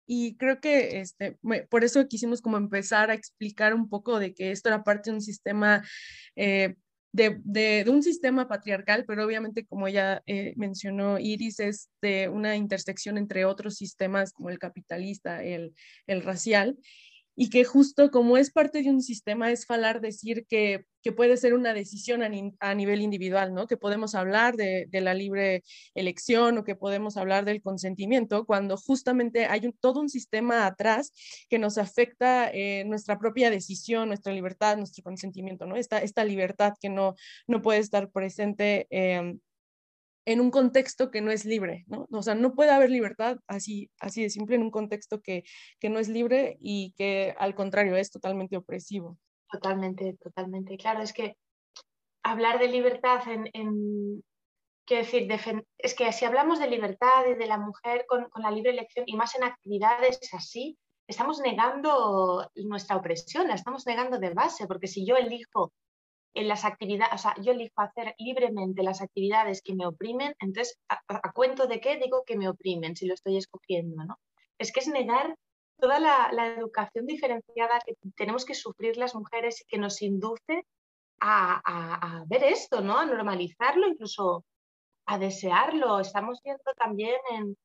Y, 0.06 0.36
creo 0.36 0.60
que 0.60 1.00
este, 1.00 1.38
por 1.68 1.82
eso 1.82 2.06
quisimos 2.06 2.40
como 2.40 2.56
empezar 2.56 3.10
a 3.10 3.14
explicar 3.14 3.74
un 3.74 3.88
poco 3.88 4.20
de 4.20 4.32
que 4.32 4.52
esto 4.52 4.68
era 4.68 4.84
parte 4.84 5.10
de 5.10 5.16
un 5.16 5.20
sistema, 5.20 5.82
eh, 6.36 6.76
de, 7.12 7.40
de, 7.42 7.84
un 7.88 8.02
sistema 8.04 8.46
patriarcal, 8.46 9.04
pero 9.06 9.24
obviamente 9.24 9.66
como 9.66 9.88
ya 9.88 10.22
eh, 10.26 10.54
mencionó 10.56 11.18
Iris, 11.18 11.58
es 11.58 11.90
de 12.00 12.28
una 12.28 12.54
intersección 12.54 13.18
entre 13.18 13.44
otros 13.44 13.74
sistemas 13.74 14.32
como 14.32 14.50
el 14.50 14.60
capitalista, 14.60 15.42
el, 15.42 15.74
el 16.06 16.22
racial 16.22 16.78
y 17.40 17.48
que 17.48 17.64
justo 17.64 18.10
como 18.10 18.36
es 18.36 18.50
parte 18.50 18.82
de 18.82 18.90
un 18.90 19.00
sistema 19.00 19.50
es 19.50 19.64
falar 19.64 20.02
decir 20.02 20.44
que, 20.46 20.84
que 21.02 21.10
puede 21.10 21.38
ser 21.38 21.54
una 21.54 21.72
decisión 21.72 22.22
a, 22.22 22.74
nivel 22.74 23.00
individual, 23.00 23.54
¿no? 23.54 23.66
Que 23.66 23.78
podemos 23.78 24.14
hablar 24.14 24.56
de, 24.56 24.86
la 24.92 25.14
libre 25.14 25.62
elección 25.94 26.58
o 26.58 26.64
que 26.64 26.74
podemos 26.74 27.16
hablar 27.16 27.46
del 27.46 27.62
consentimiento 27.62 28.44
cuando 28.44 28.76
justamente 28.76 29.46
hay 29.46 29.64
un, 29.64 29.72
todo 29.72 30.00
un 30.00 30.10
sistema 30.10 30.66
atrás 30.66 31.12
que 31.48 31.58
nos 31.58 31.78
afecta 31.78 32.50
eh, 32.52 32.84
nuestra 32.84 33.18
propia 33.18 33.48
decisión, 33.48 34.08
nuestra 34.08 34.34
libertad, 34.34 34.76
nuestro 34.76 35.02
consentimiento, 35.02 35.64
¿no? 35.64 35.76
Esta, 35.76 35.96
esta 35.96 36.24
libertad 36.24 36.74
que 36.78 36.90
no, 36.90 37.14
no 37.46 37.62
puede 37.62 37.78
estar 37.78 38.10
presente. 38.10 38.86
Eh, 38.90 39.38
en 40.24 40.40
un 40.40 40.50
contexto 40.50 41.10
que 41.10 41.20
no 41.20 41.30
es 41.30 41.44
libre, 41.44 41.84
¿no? 41.86 42.06
O 42.12 42.22
sea, 42.22 42.34
no 42.34 42.54
puede 42.54 42.70
haber 42.70 42.90
libertad 42.90 43.38
así, 43.46 43.90
así 43.98 44.22
de 44.22 44.30
simple 44.30 44.56
en 44.56 44.62
un 44.62 44.70
contexto 44.70 45.20
que, 45.20 45.44
que 45.78 45.88
no 45.88 45.98
es 45.98 46.08
libre 46.08 46.56
y 46.60 46.92
que 46.96 47.34
al 47.38 47.54
contrario 47.54 47.96
es 47.96 48.10
totalmente 48.10 48.56
opresivo. 48.56 49.18
Totalmente, 49.50 50.16
totalmente. 50.22 50.76
Claro, 50.76 51.02
es 51.02 51.12
que 51.12 51.36
hablar 52.22 52.58
de 52.58 52.68
libertad 52.68 53.22
en, 53.26 54.22
quiero 54.86 55.04
decir, 55.04 55.28
es 55.78 55.94
que 55.94 56.12
si 56.12 56.24
hablamos 56.24 56.58
de 56.58 56.68
libertad 56.68 57.26
y 57.28 57.34
de 57.34 57.46
la 57.46 57.58
mujer 57.58 58.04
con, 58.06 58.28
la 58.36 58.50
libre 58.50 58.70
elección 58.70 59.04
y 59.06 59.16
más 59.16 59.34
en 59.34 59.44
actividades 59.44 60.20
así, 60.32 60.78
estamos 61.06 61.40
negando 61.40 62.48
nuestra 62.54 62.96
opresión, 62.96 63.48
la 63.48 63.54
estamos 63.54 63.86
negando 63.86 64.18
de 64.18 64.34
base, 64.34 64.66
porque 64.66 64.86
si 64.86 65.04
yo 65.04 65.16
elijo 65.16 65.72
en 66.34 66.48
las 66.48 66.64
actividades, 66.64 67.14
o 67.14 67.18
sea, 67.18 67.34
yo 67.40 67.52
elijo 67.52 67.80
hacer 67.80 68.14
libremente 68.18 68.82
las 68.82 69.00
actividades 69.02 69.62
que 69.62 69.74
me 69.74 69.86
oprimen, 69.86 70.34
entonces, 70.38 70.78
¿a, 70.88 71.32
cuento 71.32 71.66
de 71.66 71.80
qué 71.80 71.96
digo 71.96 72.22
que 72.24 72.36
me 72.36 72.48
oprimen 72.48 72.96
si 72.96 73.06
lo 73.06 73.14
estoy 73.14 73.36
escogiendo? 73.36 74.04
¿no? 74.04 74.18
Es 74.58 74.72
que 74.72 74.80
es 74.80 74.88
negar 74.88 75.36
toda 75.78 75.98
la, 75.98 76.54
educación 76.56 77.06
diferenciada 77.06 77.80
que 77.84 77.94
tenemos 78.16 78.44
que 78.44 78.54
sufrir 78.54 78.96
las 78.96 79.14
mujeres 79.14 79.60
y 79.60 79.64
que 79.64 79.78
nos 79.78 80.02
induce 80.02 80.64
a, 81.20 82.24
ver 82.26 82.44
esto, 82.44 82.80
¿no? 82.80 82.98
a 82.98 83.06
normalizarlo, 83.06 83.88
incluso 83.88 84.44
a 85.06 85.18
desearlo. 85.18 86.00
Estamos 86.00 86.40
viendo 86.44 86.62
también 86.78 87.18
en 87.32 87.56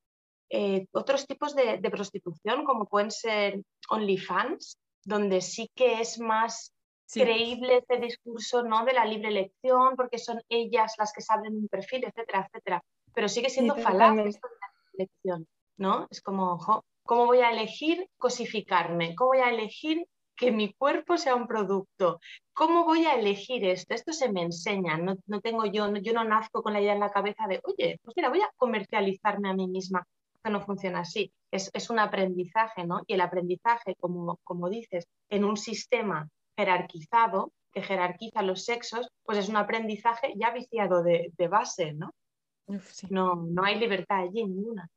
eh, 0.50 0.86
otros 0.92 1.26
tipos 1.26 1.54
de 1.54 1.90
prostitución, 1.90 2.64
como 2.64 2.86
pueden 2.86 3.10
ser 3.10 3.62
OnlyFans, 3.88 4.78
donde 5.04 5.40
sí 5.40 5.70
que 5.74 6.00
es 6.00 6.18
más 6.18 6.72
creíble 7.12 7.78
este 7.78 7.98
discurso 7.98 8.62
¿no? 8.62 8.84
de 8.84 8.92
la 8.92 9.04
libre 9.04 9.28
elección, 9.28 9.96
porque 9.96 10.18
son 10.18 10.40
ellas 10.48 10.94
las 10.98 11.12
que 11.12 11.22
saben 11.22 11.56
un 11.56 11.68
perfil, 11.68 12.04
etcétera, 12.04 12.46
etcétera. 12.46 12.82
Pero 13.14 13.28
sigue 13.28 13.50
siendo 13.50 13.76
falaz 13.76 14.16
esto 14.26 14.48
de 14.48 14.54
la 14.60 14.68
elección, 14.94 15.48
¿no? 15.78 16.06
Es 16.10 16.20
como, 16.20 16.58
¿cómo 17.02 17.26
voy 17.26 17.38
a 17.38 17.50
elegir 17.50 18.08
cosificarme? 18.18 19.14
¿Cómo 19.14 19.28
voy 19.28 19.40
a 19.40 19.50
elegir 19.50 20.06
que 20.36 20.50
mi 20.50 20.74
cuerpo 20.74 21.16
sea 21.16 21.34
un 21.34 21.46
producto? 21.46 22.20
¿Cómo 22.52 22.84
voy 22.84 23.06
a 23.06 23.14
elegir 23.14 23.64
esto? 23.64 23.94
Esto 23.94 24.12
se 24.12 24.30
me 24.30 24.42
enseña, 24.42 24.98
no, 24.98 25.16
no 25.26 25.40
tengo 25.40 25.64
yo, 25.64 25.90
yo 25.96 26.12
no 26.12 26.24
nazco 26.24 26.62
con 26.62 26.74
la 26.74 26.80
idea 26.80 26.92
en 26.92 27.00
la 27.00 27.10
cabeza 27.10 27.46
de, 27.48 27.60
oye, 27.64 27.98
pues 28.02 28.16
mira, 28.16 28.28
voy 28.28 28.40
a 28.40 28.50
comercializarme 28.56 29.48
a 29.48 29.54
mí 29.54 29.66
misma. 29.66 30.06
Que 30.44 30.50
no 30.52 30.60
funciona 30.60 31.00
así, 31.00 31.32
es, 31.50 31.70
es 31.72 31.90
un 31.90 31.98
aprendizaje, 31.98 32.86
¿no? 32.86 33.00
Y 33.08 33.14
el 33.14 33.20
aprendizaje, 33.20 33.96
como, 33.98 34.38
como 34.44 34.68
dices, 34.68 35.08
en 35.28 35.44
un 35.44 35.56
sistema 35.56 36.28
jerarquizado, 36.56 37.52
que 37.72 37.82
jerarquiza 37.82 38.42
los 38.42 38.64
sexos, 38.64 39.08
pues 39.24 39.38
es 39.38 39.48
un 39.48 39.56
aprendizaje 39.56 40.32
ya 40.36 40.50
viciado 40.50 41.02
de, 41.02 41.30
base, 41.48 41.92
¿no? 41.92 42.14
¿no? 43.10 43.36
No 43.36 43.64
hay 43.64 43.78
libertad 43.78 44.20
allí 44.20 44.44
ninguna. 44.44 44.90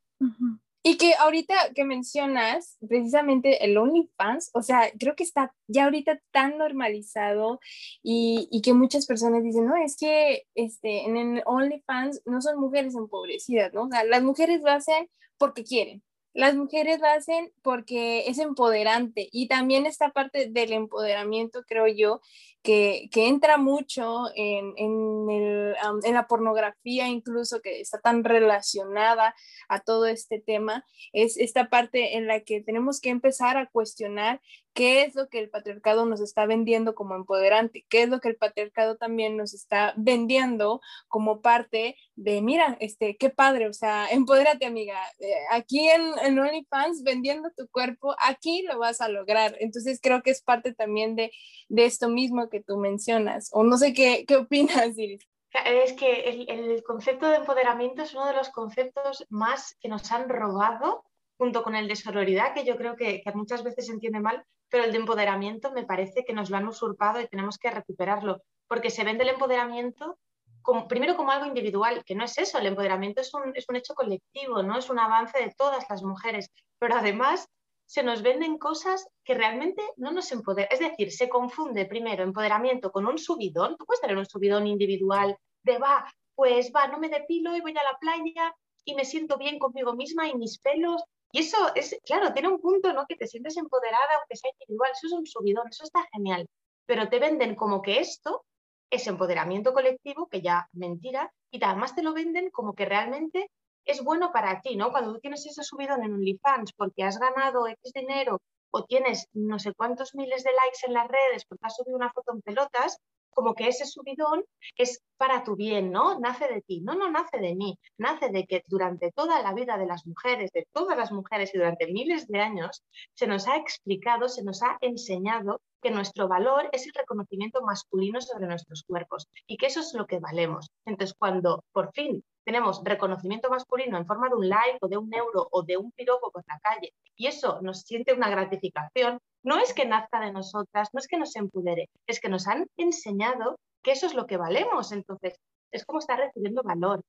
Y 0.82 0.96
que 0.96 1.12
ahorita 1.14 1.74
que 1.74 1.84
mencionas 1.84 2.78
precisamente 2.88 3.64
el 3.64 3.76
OnlyFans, 3.76 4.50
o 4.54 4.62
sea, 4.62 4.90
creo 4.98 5.14
que 5.14 5.24
está 5.24 5.54
ya 5.66 5.84
ahorita 5.84 6.20
tan 6.30 6.56
normalizado 6.56 7.60
y, 8.02 8.48
y, 8.50 8.62
que 8.62 8.72
muchas 8.72 9.06
personas 9.06 9.42
dicen, 9.42 9.66
no, 9.66 9.76
es 9.76 9.98
que 9.98 10.46
este, 10.54 11.04
en 11.04 11.18
el 11.18 11.42
OnlyFans 11.44 12.22
no 12.24 12.40
son 12.40 12.58
mujeres 12.58 12.94
empobrecidas, 12.94 13.74
¿no? 13.74 13.84
O 13.84 13.88
sea, 13.90 14.04
las 14.04 14.22
mujeres 14.22 14.62
lo 14.62 14.70
hacen 14.70 15.10
porque 15.36 15.64
quieren, 15.64 16.02
las 16.32 16.54
mujeres 16.54 17.00
lo 17.00 17.06
hacen 17.06 17.52
porque 17.62 18.28
es 18.28 18.38
empoderante 18.38 19.28
y 19.32 19.48
también 19.48 19.86
esta 19.86 20.10
parte 20.10 20.48
del 20.50 20.72
empoderamiento, 20.72 21.64
creo 21.66 21.86
yo, 21.86 22.20
que, 22.62 23.08
entra 23.14 23.56
mucho 23.56 24.24
en, 24.34 24.74
en, 24.76 26.14
la 26.14 26.26
pornografía, 26.26 27.08
incluso 27.08 27.60
que 27.60 27.80
está 27.80 28.00
tan 28.00 28.24
relacionada 28.24 29.34
a 29.68 29.80
todo 29.80 30.06
este 30.06 30.40
tema, 30.40 30.84
es 31.12 31.36
esta 31.36 31.70
parte 31.70 32.16
en 32.16 32.26
la 32.26 32.40
que 32.40 32.60
tenemos 32.60 33.00
que 33.00 33.10
empezar 33.10 33.56
a 33.56 33.66
cuestionar 33.66 34.40
qué 34.72 35.02
es 35.02 35.14
lo 35.14 35.28
que 35.28 35.38
el 35.38 35.50
patriarcado 35.50 36.06
nos 36.06 36.20
está 36.20 36.46
vendiendo 36.46 36.94
como 36.94 37.14
empoderante, 37.14 37.84
qué 37.88 38.02
es 38.02 38.08
lo 38.08 38.20
que 38.20 38.28
el 38.28 38.36
patriarcado 38.36 38.96
también 38.96 39.36
nos 39.36 39.54
está 39.54 39.94
vendiendo 39.96 40.80
como 41.08 41.40
parte 41.40 41.96
de, 42.14 42.42
mira, 42.42 42.76
este, 42.80 43.16
qué 43.16 43.30
padre, 43.30 43.68
o 43.68 43.72
sea, 43.72 44.06
empodérate 44.10 44.66
amiga, 44.66 44.98
eh, 45.18 45.34
aquí 45.50 45.88
en, 45.88 46.02
en 46.22 46.38
OnlyFans 46.38 47.02
vendiendo 47.02 47.50
tu 47.56 47.68
cuerpo, 47.68 48.14
aquí 48.18 48.62
lo 48.62 48.78
vas 48.78 49.00
a 49.00 49.08
lograr. 49.08 49.56
Entonces 49.60 50.00
creo 50.02 50.22
que 50.22 50.30
es 50.30 50.42
parte 50.42 50.72
también 50.74 51.16
de, 51.16 51.32
de 51.68 51.84
esto 51.84 52.08
mismo 52.08 52.48
que 52.48 52.62
tú 52.62 52.76
mencionas. 52.76 53.50
O 53.52 53.62
no 53.64 53.76
sé 53.76 53.92
qué, 53.92 54.24
qué 54.26 54.36
opinas, 54.36 54.96
Iris. 54.98 55.26
Es 55.52 55.94
que 55.94 56.46
el, 56.48 56.82
concepto 56.84 57.28
de 57.28 57.36
empoderamiento 57.36 58.02
es 58.02 58.14
uno 58.14 58.26
de 58.26 58.34
los 58.34 58.50
conceptos 58.50 59.26
más 59.30 59.76
que 59.80 59.88
nos 59.88 60.10
han 60.12 60.28
robado, 60.28 61.04
junto 61.38 61.62
con 61.64 61.74
el 61.74 61.88
de 61.88 61.96
sororidad, 61.96 62.54
que 62.54 62.64
yo 62.64 62.76
creo 62.76 62.94
que, 62.94 63.22
muchas 63.34 63.64
veces 63.64 63.86
se 63.86 63.92
entiende 63.92 64.20
mal, 64.20 64.44
pero 64.68 64.84
el 64.84 64.92
de 64.92 64.98
empoderamiento 64.98 65.72
me 65.72 65.84
parece 65.84 66.24
que 66.24 66.34
nos 66.34 66.50
lo 66.50 66.56
han 66.56 66.68
usurpado 66.68 67.20
y 67.20 67.26
tenemos 67.26 67.58
que 67.58 67.70
recuperarlo, 67.70 68.42
porque 68.68 68.90
se 68.90 69.02
vende 69.02 69.24
el 69.24 69.30
empoderamiento 69.30 70.18
como, 70.62 70.88
primero 70.88 71.16
como 71.16 71.30
algo 71.30 71.46
individual, 71.46 72.04
que 72.04 72.14
no 72.14 72.24
es 72.24 72.38
eso, 72.38 72.58
el 72.58 72.66
empoderamiento 72.66 73.20
es 73.20 73.32
un, 73.34 73.52
es 73.54 73.66
un 73.68 73.76
hecho 73.76 73.94
colectivo, 73.94 74.62
¿no? 74.62 74.78
es 74.78 74.90
un 74.90 74.98
avance 74.98 75.38
de 75.38 75.54
todas 75.56 75.84
las 75.88 76.02
mujeres, 76.02 76.50
pero 76.78 76.96
además 76.96 77.48
se 77.90 78.04
nos 78.04 78.22
venden 78.22 78.56
cosas 78.56 79.08
que 79.24 79.34
realmente 79.34 79.82
no 79.96 80.12
nos 80.12 80.30
empoderan. 80.30 80.68
Es 80.70 80.78
decir, 80.78 81.10
se 81.10 81.28
confunde 81.28 81.86
primero 81.86 82.22
empoderamiento 82.22 82.92
con 82.92 83.04
un 83.04 83.18
subidón. 83.18 83.76
Tú 83.76 83.84
puedes 83.84 84.00
tener 84.00 84.16
un 84.16 84.26
subidón 84.26 84.68
individual 84.68 85.36
de 85.64 85.78
va, 85.78 86.08
pues 86.36 86.70
va, 86.70 86.86
no 86.86 87.00
me 87.00 87.08
depilo 87.08 87.56
y 87.56 87.60
voy 87.60 87.72
a 87.72 87.82
la 87.82 87.98
playa 87.98 88.54
y 88.84 88.94
me 88.94 89.04
siento 89.04 89.38
bien 89.38 89.58
conmigo 89.58 89.92
misma 89.94 90.28
y 90.28 90.36
mis 90.36 90.60
pelos. 90.60 91.02
Y 91.32 91.40
eso 91.40 91.56
es, 91.74 91.98
claro, 92.04 92.32
tiene 92.32 92.48
un 92.48 92.60
punto, 92.60 92.92
¿no? 92.92 93.06
Que 93.08 93.16
te 93.16 93.26
sientes 93.26 93.56
empoderada 93.56 94.18
aunque 94.20 94.36
sea 94.36 94.52
individual. 94.52 94.92
Eso 94.92 95.08
es 95.08 95.12
un 95.12 95.26
subidón, 95.26 95.66
eso 95.68 95.82
está 95.82 96.06
genial. 96.12 96.46
Pero 96.86 97.08
te 97.08 97.18
venden 97.18 97.56
como 97.56 97.82
que 97.82 97.98
esto 97.98 98.44
es 98.90 99.06
empoderamiento 99.06 99.72
colectivo, 99.72 100.28
que 100.28 100.42
ya 100.42 100.68
mentira, 100.72 101.32
y 101.50 101.62
además 101.62 101.94
te 101.94 102.02
lo 102.02 102.12
venden 102.12 102.50
como 102.50 102.74
que 102.74 102.84
realmente 102.84 103.50
es 103.84 104.02
bueno 104.02 104.32
para 104.32 104.60
ti, 104.60 104.76
¿no? 104.76 104.90
Cuando 104.90 105.14
tú 105.14 105.20
tienes 105.20 105.46
ese 105.46 105.62
subidón 105.62 106.04
en 106.04 106.14
OnlyFans 106.14 106.72
porque 106.72 107.04
has 107.04 107.18
ganado 107.18 107.66
X 107.66 107.92
dinero 107.92 108.40
o 108.70 108.84
tienes 108.84 109.28
no 109.32 109.58
sé 109.58 109.72
cuántos 109.74 110.14
miles 110.14 110.44
de 110.44 110.50
likes 110.52 110.86
en 110.86 110.94
las 110.94 111.08
redes 111.08 111.44
porque 111.46 111.66
has 111.66 111.76
subido 111.76 111.96
una 111.96 112.12
foto 112.12 112.32
en 112.32 112.42
pelotas, 112.42 112.98
como 113.30 113.54
que 113.54 113.68
ese 113.68 113.86
subidón 113.86 114.44
es 114.76 115.02
para 115.16 115.44
tu 115.44 115.56
bien, 115.56 115.90
¿no? 115.90 116.18
Nace 116.18 116.48
de 116.48 116.62
ti. 116.62 116.80
No, 116.80 116.94
no 116.94 117.10
nace 117.10 117.38
de 117.38 117.54
mí. 117.54 117.78
Nace 117.96 118.28
de 118.30 118.44
que 118.44 118.62
durante 118.66 119.12
toda 119.12 119.42
la 119.42 119.54
vida 119.54 119.78
de 119.78 119.86
las 119.86 120.06
mujeres, 120.06 120.50
de 120.52 120.66
todas 120.72 120.96
las 120.96 121.12
mujeres 121.12 121.54
y 121.54 121.58
durante 121.58 121.86
miles 121.86 122.26
de 122.26 122.40
años, 122.40 122.82
se 123.14 123.26
nos 123.26 123.46
ha 123.46 123.56
explicado, 123.56 124.28
se 124.28 124.42
nos 124.42 124.62
ha 124.62 124.78
enseñado 124.80 125.60
que 125.80 125.90
nuestro 125.90 126.28
valor 126.28 126.68
es 126.72 126.86
el 126.86 126.92
reconocimiento 126.92 127.62
masculino 127.62 128.20
sobre 128.20 128.46
nuestros 128.46 128.82
cuerpos 128.82 129.28
y 129.46 129.56
que 129.56 129.66
eso 129.66 129.80
es 129.80 129.94
lo 129.94 130.06
que 130.06 130.18
valemos. 130.18 130.70
Entonces, 130.84 131.16
cuando 131.18 131.64
por 131.72 131.92
fin 131.92 132.22
tenemos 132.50 132.82
reconocimiento 132.82 133.48
masculino 133.48 133.96
en 133.96 134.06
forma 134.06 134.28
de 134.28 134.34
un 134.34 134.48
like 134.48 134.78
o 134.80 134.88
de 134.88 134.96
un 134.96 135.14
euro 135.14 135.46
o 135.52 135.62
de 135.62 135.76
un 135.76 135.92
piropo 135.92 136.32
por 136.32 136.42
la 136.48 136.58
calle 136.58 136.92
y 137.14 137.28
eso 137.28 137.60
nos 137.62 137.82
siente 137.82 138.12
una 138.12 138.28
gratificación, 138.28 139.20
no 139.44 139.60
es 139.60 139.72
que 139.72 139.86
nazca 139.86 140.18
de 140.18 140.32
nosotras, 140.32 140.88
no 140.92 140.98
es 140.98 141.06
que 141.06 141.16
nos 141.16 141.36
empodere, 141.36 141.88
es 142.08 142.18
que 142.18 142.28
nos 142.28 142.48
han 142.48 142.66
enseñado 142.76 143.56
que 143.84 143.92
eso 143.92 144.06
es 144.06 144.14
lo 144.14 144.26
que 144.26 144.36
valemos. 144.36 144.90
Entonces, 144.90 145.36
es 145.70 145.84
como 145.84 146.00
estar 146.00 146.18
recibiendo 146.18 146.64
valor 146.64 147.02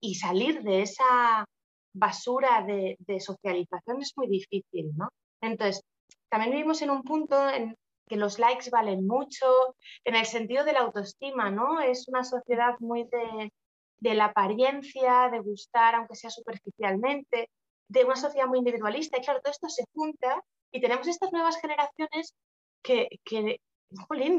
y 0.00 0.14
salir 0.14 0.62
de 0.62 0.82
esa 0.82 1.44
basura 1.92 2.62
de, 2.62 2.96
de 3.00 3.18
socialización 3.18 4.00
es 4.00 4.12
muy 4.16 4.28
difícil, 4.28 4.92
¿no? 4.96 5.08
Entonces, 5.42 5.82
también 6.30 6.52
vivimos 6.52 6.82
en 6.82 6.90
un 6.90 7.02
punto 7.02 7.50
en 7.50 7.74
que 8.08 8.16
los 8.16 8.38
likes 8.38 8.70
valen 8.70 9.08
mucho, 9.08 9.74
en 10.04 10.14
el 10.14 10.26
sentido 10.26 10.64
de 10.64 10.74
la 10.74 10.82
autoestima, 10.82 11.50
¿no? 11.50 11.80
Es 11.80 12.06
una 12.06 12.22
sociedad 12.22 12.76
muy 12.78 13.04
de, 13.04 13.50
de 14.00 14.14
la 14.14 14.26
apariencia, 14.26 15.28
de 15.30 15.40
gustar, 15.40 15.94
aunque 15.94 16.16
sea 16.16 16.30
superficialmente, 16.30 17.50
de 17.88 18.04
una 18.04 18.16
sociedad 18.16 18.46
muy 18.46 18.58
individualista. 18.58 19.18
Y 19.18 19.22
claro, 19.22 19.40
todo 19.40 19.52
esto 19.52 19.68
se 19.68 19.84
junta 19.94 20.42
y 20.72 20.80
tenemos 20.80 21.06
estas 21.06 21.32
nuevas 21.32 21.60
generaciones 21.60 22.34
que, 22.82 23.08
que, 23.24 23.60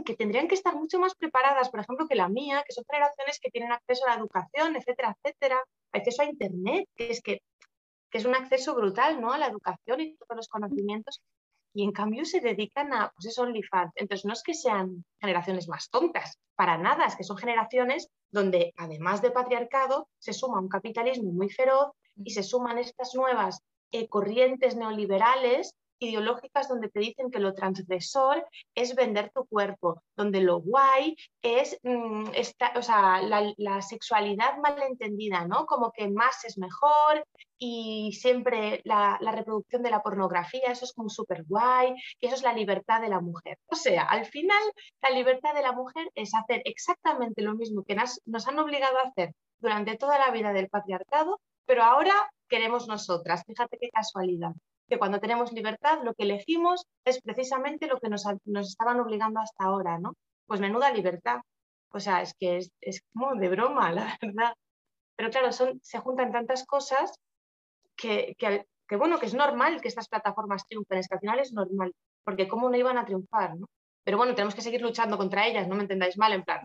que 0.05 0.15
tendrían 0.15 0.47
que 0.47 0.55
estar 0.55 0.75
mucho 0.75 1.00
más 1.00 1.15
preparadas, 1.15 1.69
por 1.69 1.79
ejemplo, 1.79 2.07
que 2.07 2.15
la 2.15 2.29
mía, 2.29 2.63
que 2.67 2.74
son 2.74 2.83
generaciones 2.89 3.39
que 3.39 3.50
tienen 3.50 3.71
acceso 3.71 4.05
a 4.05 4.09
la 4.09 4.15
educación, 4.15 4.75
etcétera, 4.75 5.15
etcétera, 5.24 5.63
acceso 5.91 6.21
a 6.21 6.25
Internet, 6.25 6.88
que 6.95 7.12
es 7.12 7.21
que, 7.21 7.41
que 8.09 8.17
es 8.17 8.25
un 8.25 8.35
acceso 8.35 8.75
brutal 8.75 9.21
¿no? 9.21 9.31
a 9.31 9.38
la 9.38 9.47
educación 9.47 10.01
y 10.01 10.15
todos 10.15 10.35
los 10.35 10.47
conocimientos 10.47 11.21
y 11.75 11.84
en 11.84 11.91
cambio 11.91 12.24
se 12.24 12.39
dedican 12.39 12.94
a, 12.94 13.12
pues 13.13 13.27
es 13.27 13.38
OnlyFans. 13.38 13.91
Entonces 13.96 14.25
no 14.25 14.34
es 14.34 14.41
que 14.41 14.53
sean 14.53 15.03
generaciones 15.20 15.67
más 15.67 15.89
tontas, 15.89 16.39
para 16.55 16.77
nada, 16.77 17.05
es 17.05 17.17
que 17.17 17.25
son 17.25 17.38
generaciones 17.38 18.08
donde 18.32 18.74
además 18.77 19.22
de 19.22 19.32
patriarcado 19.32 20.08
se 20.17 20.32
suma 20.32 20.62
un 20.62 20.70
capitalismo 20.70 21.32
muy 21.34 21.50
feroz 21.50 21.91
y 22.15 22.32
se 22.32 22.44
suman 22.44 22.77
estas 22.77 23.13
nuevas 23.13 23.62
eh, 23.91 24.08
corrientes 24.08 24.75
neoliberales 24.77 25.75
ideológicas 26.00 26.67
donde 26.67 26.89
te 26.89 27.00
dicen 27.00 27.32
que 27.32 27.39
lo 27.39 27.53
transgresor 27.53 28.46
es 28.74 28.96
vender 28.96 29.32
tu 29.34 29.46
cuerpo, 29.46 30.01
donde 30.15 30.41
lo 30.41 30.60
guay 30.60 31.15
es 31.41 31.77
mm, 31.84 32.25
o 32.75 32.82
sea, 32.82 33.22
la, 33.22 33.82
sexualidad 33.82 34.58
malentendida, 34.58 35.46
¿no? 35.48 35.65
Como 35.65 35.91
que 35.91 36.10
más 36.10 36.44
es 36.46 36.58
mejor 36.58 37.25
y 37.57 38.12
siempre 38.13 38.81
la, 38.83 39.17
reproducción 39.19 39.83
de 39.83 39.91
la 39.91 40.01
pornografía, 40.01 40.71
eso 40.71 40.85
es 40.85 40.93
como 40.93 41.09
súper 41.09 41.43
guay 41.45 41.95
y 42.19 42.27
eso 42.27 42.35
es 42.35 42.43
la 42.43 42.53
libertad 42.53 43.01
de 43.01 43.09
la 43.09 43.21
mujer. 43.21 43.57
O 43.67 43.75
sea, 43.75 44.03
al 44.03 44.25
final 44.25 44.62
la 45.01 45.09
libertad 45.12 45.53
de 45.53 45.62
la 45.62 45.71
mujer 45.71 46.09
es 46.15 46.33
hacer 46.33 46.62
exactamente 46.65 47.41
lo 47.41 47.55
mismo 47.55 47.83
que 47.83 47.95
nos 47.95 48.47
han 48.47 48.59
obligado 48.59 48.97
a 49.00 49.09
hacer 49.09 49.33
durante 49.59 49.97
toda 49.97 50.19
la 50.19 50.31
vida 50.31 50.53
del 50.53 50.69
patriarcado, 50.69 51.39
pero 51.65 51.83
ahora 51.83 52.13
queremos 52.47 52.88
nosotras. 52.88 53.43
Fíjate 53.45 53.77
qué 53.79 53.89
casualidad, 53.89 54.51
que 54.88 54.97
cuando 54.97 55.19
tenemos 55.19 55.51
libertad 55.51 56.00
lo 56.03 56.13
que 56.13 56.24
elegimos 56.24 56.85
es 57.05 57.21
precisamente 57.21 57.88
lo 57.88 58.00
que 58.00 58.09
nos, 58.09 58.25
estaban 58.69 59.00
obligando 59.00 59.39
hasta 59.39 59.65
ahora, 59.65 59.97
¿no? 60.00 60.13
Pues 60.45 60.59
menuda 60.59 60.91
libertad. 60.91 61.41
O 61.91 62.00
sea, 62.00 62.21
es 62.21 62.33
que 62.35 62.57
es, 62.81 63.01
como 63.13 63.35
de 63.35 63.50
broma, 63.50 63.91
la 63.93 64.17
verdad. 64.21 64.53
Pero 65.15 65.29
claro, 65.29 65.51
son, 65.51 65.79
se 65.81 66.00
juntan 66.00 66.31
tantas 66.31 66.65
cosas 66.65 67.13
que, 67.95 68.35
que, 68.37 68.95
bueno, 68.95 69.19
que 69.19 69.25
es 69.25 69.33
normal 69.33 69.81
que 69.81 69.87
estas 69.87 70.07
plataformas 70.07 70.67
triunfen, 70.67 70.99
es 70.99 71.07
que 71.07 71.15
al 71.15 71.21
final 71.21 71.39
es 71.39 71.51
normal, 71.53 71.93
porque 72.23 72.47
cómo 72.47 72.69
no 72.69 72.77
iban 72.77 72.97
a 72.97 73.05
triunfar, 73.05 73.57
¿no? 73.57 73.67
Pero 74.03 74.17
bueno, 74.17 74.35
tenemos 74.35 74.53
que 74.53 74.61
seguir 74.61 74.81
luchando 74.81 75.17
contra 75.17 75.47
ellas, 75.47 75.67
no 75.67 75.75
me 75.75 75.81
entendáis 75.81 76.17
mal, 76.17 76.33
en 76.33 76.43
plan, 76.43 76.61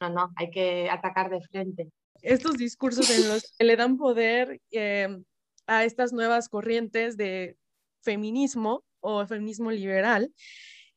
no, 0.00 0.10
no, 0.10 0.32
hay 0.36 0.50
que 0.50 0.90
atacar 0.90 1.30
de 1.30 1.40
frente. 1.42 1.88
Estos 2.22 2.54
discursos 2.58 3.08
en 3.10 3.28
los 3.28 3.54
que 3.56 3.64
le 3.64 3.76
dan 3.76 3.96
poder 3.96 4.60
eh, 4.72 5.08
a 5.66 5.84
estas 5.84 6.12
nuevas 6.12 6.48
corrientes 6.48 7.16
de 7.16 7.56
feminismo 8.02 8.84
o 9.00 9.26
feminismo 9.26 9.70
liberal 9.70 10.32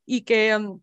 y 0.05 0.23
que 0.23 0.55
um, 0.55 0.81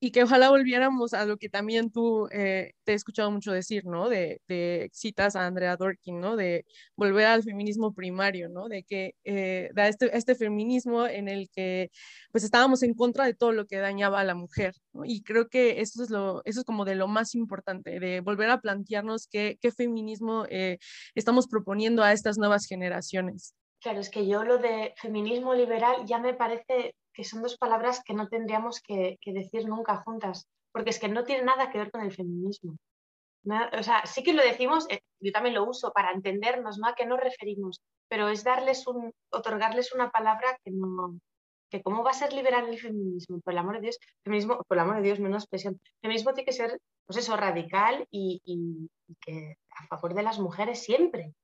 y 0.00 0.12
que 0.12 0.22
ojalá 0.22 0.50
volviéramos 0.50 1.12
a 1.12 1.26
lo 1.26 1.38
que 1.38 1.48
también 1.48 1.90
tú 1.90 2.28
eh, 2.30 2.72
te 2.84 2.92
he 2.92 2.94
escuchado 2.94 3.30
mucho 3.30 3.52
decir, 3.52 3.84
¿no? 3.84 4.08
De, 4.08 4.40
de, 4.46 4.90
citas 4.92 5.34
a 5.34 5.46
Andrea 5.46 5.76
Dworkin, 5.76 6.20
¿no? 6.20 6.36
De 6.36 6.64
volver 6.96 7.26
al 7.26 7.42
feminismo 7.42 7.92
primario, 7.92 8.48
¿no? 8.48 8.68
De 8.68 8.84
que 8.84 9.14
eh, 9.24 9.70
este, 9.76 10.16
este 10.16 10.36
feminismo 10.36 11.06
en 11.06 11.28
el 11.28 11.50
que 11.50 11.90
pues 12.30 12.44
estábamos 12.44 12.82
en 12.84 12.94
contra 12.94 13.24
de 13.24 13.34
todo 13.34 13.52
lo 13.52 13.66
que 13.66 13.78
dañaba 13.78 14.20
a 14.20 14.24
la 14.24 14.34
mujer. 14.34 14.74
Y 15.04 15.22
creo 15.22 15.48
que 15.48 15.80
eso 15.80 16.02
es, 16.02 16.10
lo, 16.10 16.42
eso 16.44 16.60
es 16.60 16.66
como 16.66 16.84
de 16.84 16.94
lo 16.94 17.08
más 17.08 17.34
importante, 17.34 17.98
de 17.98 18.20
volver 18.20 18.50
a 18.50 18.60
plantearnos 18.60 19.26
qué, 19.26 19.58
qué 19.60 19.72
feminismo 19.72 20.44
eh, 20.48 20.78
estamos 21.16 21.48
proponiendo 21.48 22.04
a 22.04 22.12
estas 22.12 22.38
nuevas 22.38 22.66
generaciones. 22.66 23.54
Claro, 23.80 24.00
es 24.00 24.10
que 24.10 24.26
yo 24.26 24.44
lo 24.44 24.58
de 24.58 24.92
feminismo 24.96 25.54
liberal 25.54 26.04
ya 26.04 26.18
me 26.18 26.34
parece 26.34 26.96
que 27.18 27.24
son 27.24 27.42
dos 27.42 27.58
palabras 27.58 28.00
que 28.04 28.14
no 28.14 28.28
tendríamos 28.28 28.80
que, 28.80 29.18
decir 29.26 29.66
nunca 29.66 29.96
juntas, 29.96 30.46
porque 30.70 30.90
es 30.90 31.00
que 31.00 31.08
no 31.08 31.24
tiene 31.24 31.42
nada 31.42 31.68
que 31.68 31.78
ver 31.78 31.90
con 31.90 32.00
el 32.00 32.12
feminismo. 32.12 32.76
o 33.44 33.82
sea, 33.82 34.06
sí 34.06 34.22
que 34.22 34.32
lo 34.32 34.42
decimos, 34.44 34.86
eh, 34.88 35.00
yo 35.18 35.32
también 35.32 35.56
lo 35.56 35.64
uso 35.64 35.90
para 35.92 36.12
entendernos, 36.12 36.78
¿no? 36.78 36.86
A 36.86 36.94
qué 36.94 37.06
nos 37.06 37.18
referimos, 37.18 37.80
pero 38.08 38.28
es 38.28 38.44
darles 38.44 38.86
un, 38.86 39.12
otorgarles 39.32 39.92
una 39.92 40.12
palabra 40.12 40.60
que 40.62 40.70
no, 40.70 41.18
que 41.68 41.82
cómo 41.82 42.04
va 42.04 42.12
a 42.12 42.14
ser 42.22 42.32
liberal 42.32 42.68
el 42.68 42.78
feminismo, 42.78 43.40
por 43.40 43.52
el 43.52 43.58
amor 43.58 43.74
de 43.74 43.80
Dios, 43.80 43.98
feminismo, 44.22 44.62
por 44.68 44.76
el 44.76 44.84
amor 44.84 44.96
de 44.98 45.02
Dios, 45.02 45.18
menos 45.18 45.42
expresión. 45.42 45.74
El 45.82 46.00
feminismo 46.02 46.34
tiene 46.34 46.46
que 46.46 46.52
ser, 46.52 46.78
pues 47.04 47.16
eso, 47.18 47.36
radical 47.36 48.06
y, 48.12 48.40
y 48.44 48.88
que 49.20 49.56
a 49.76 49.88
favor 49.88 50.14
de 50.14 50.22
las 50.22 50.38
mujeres 50.38 50.84
siempre, 50.84 51.34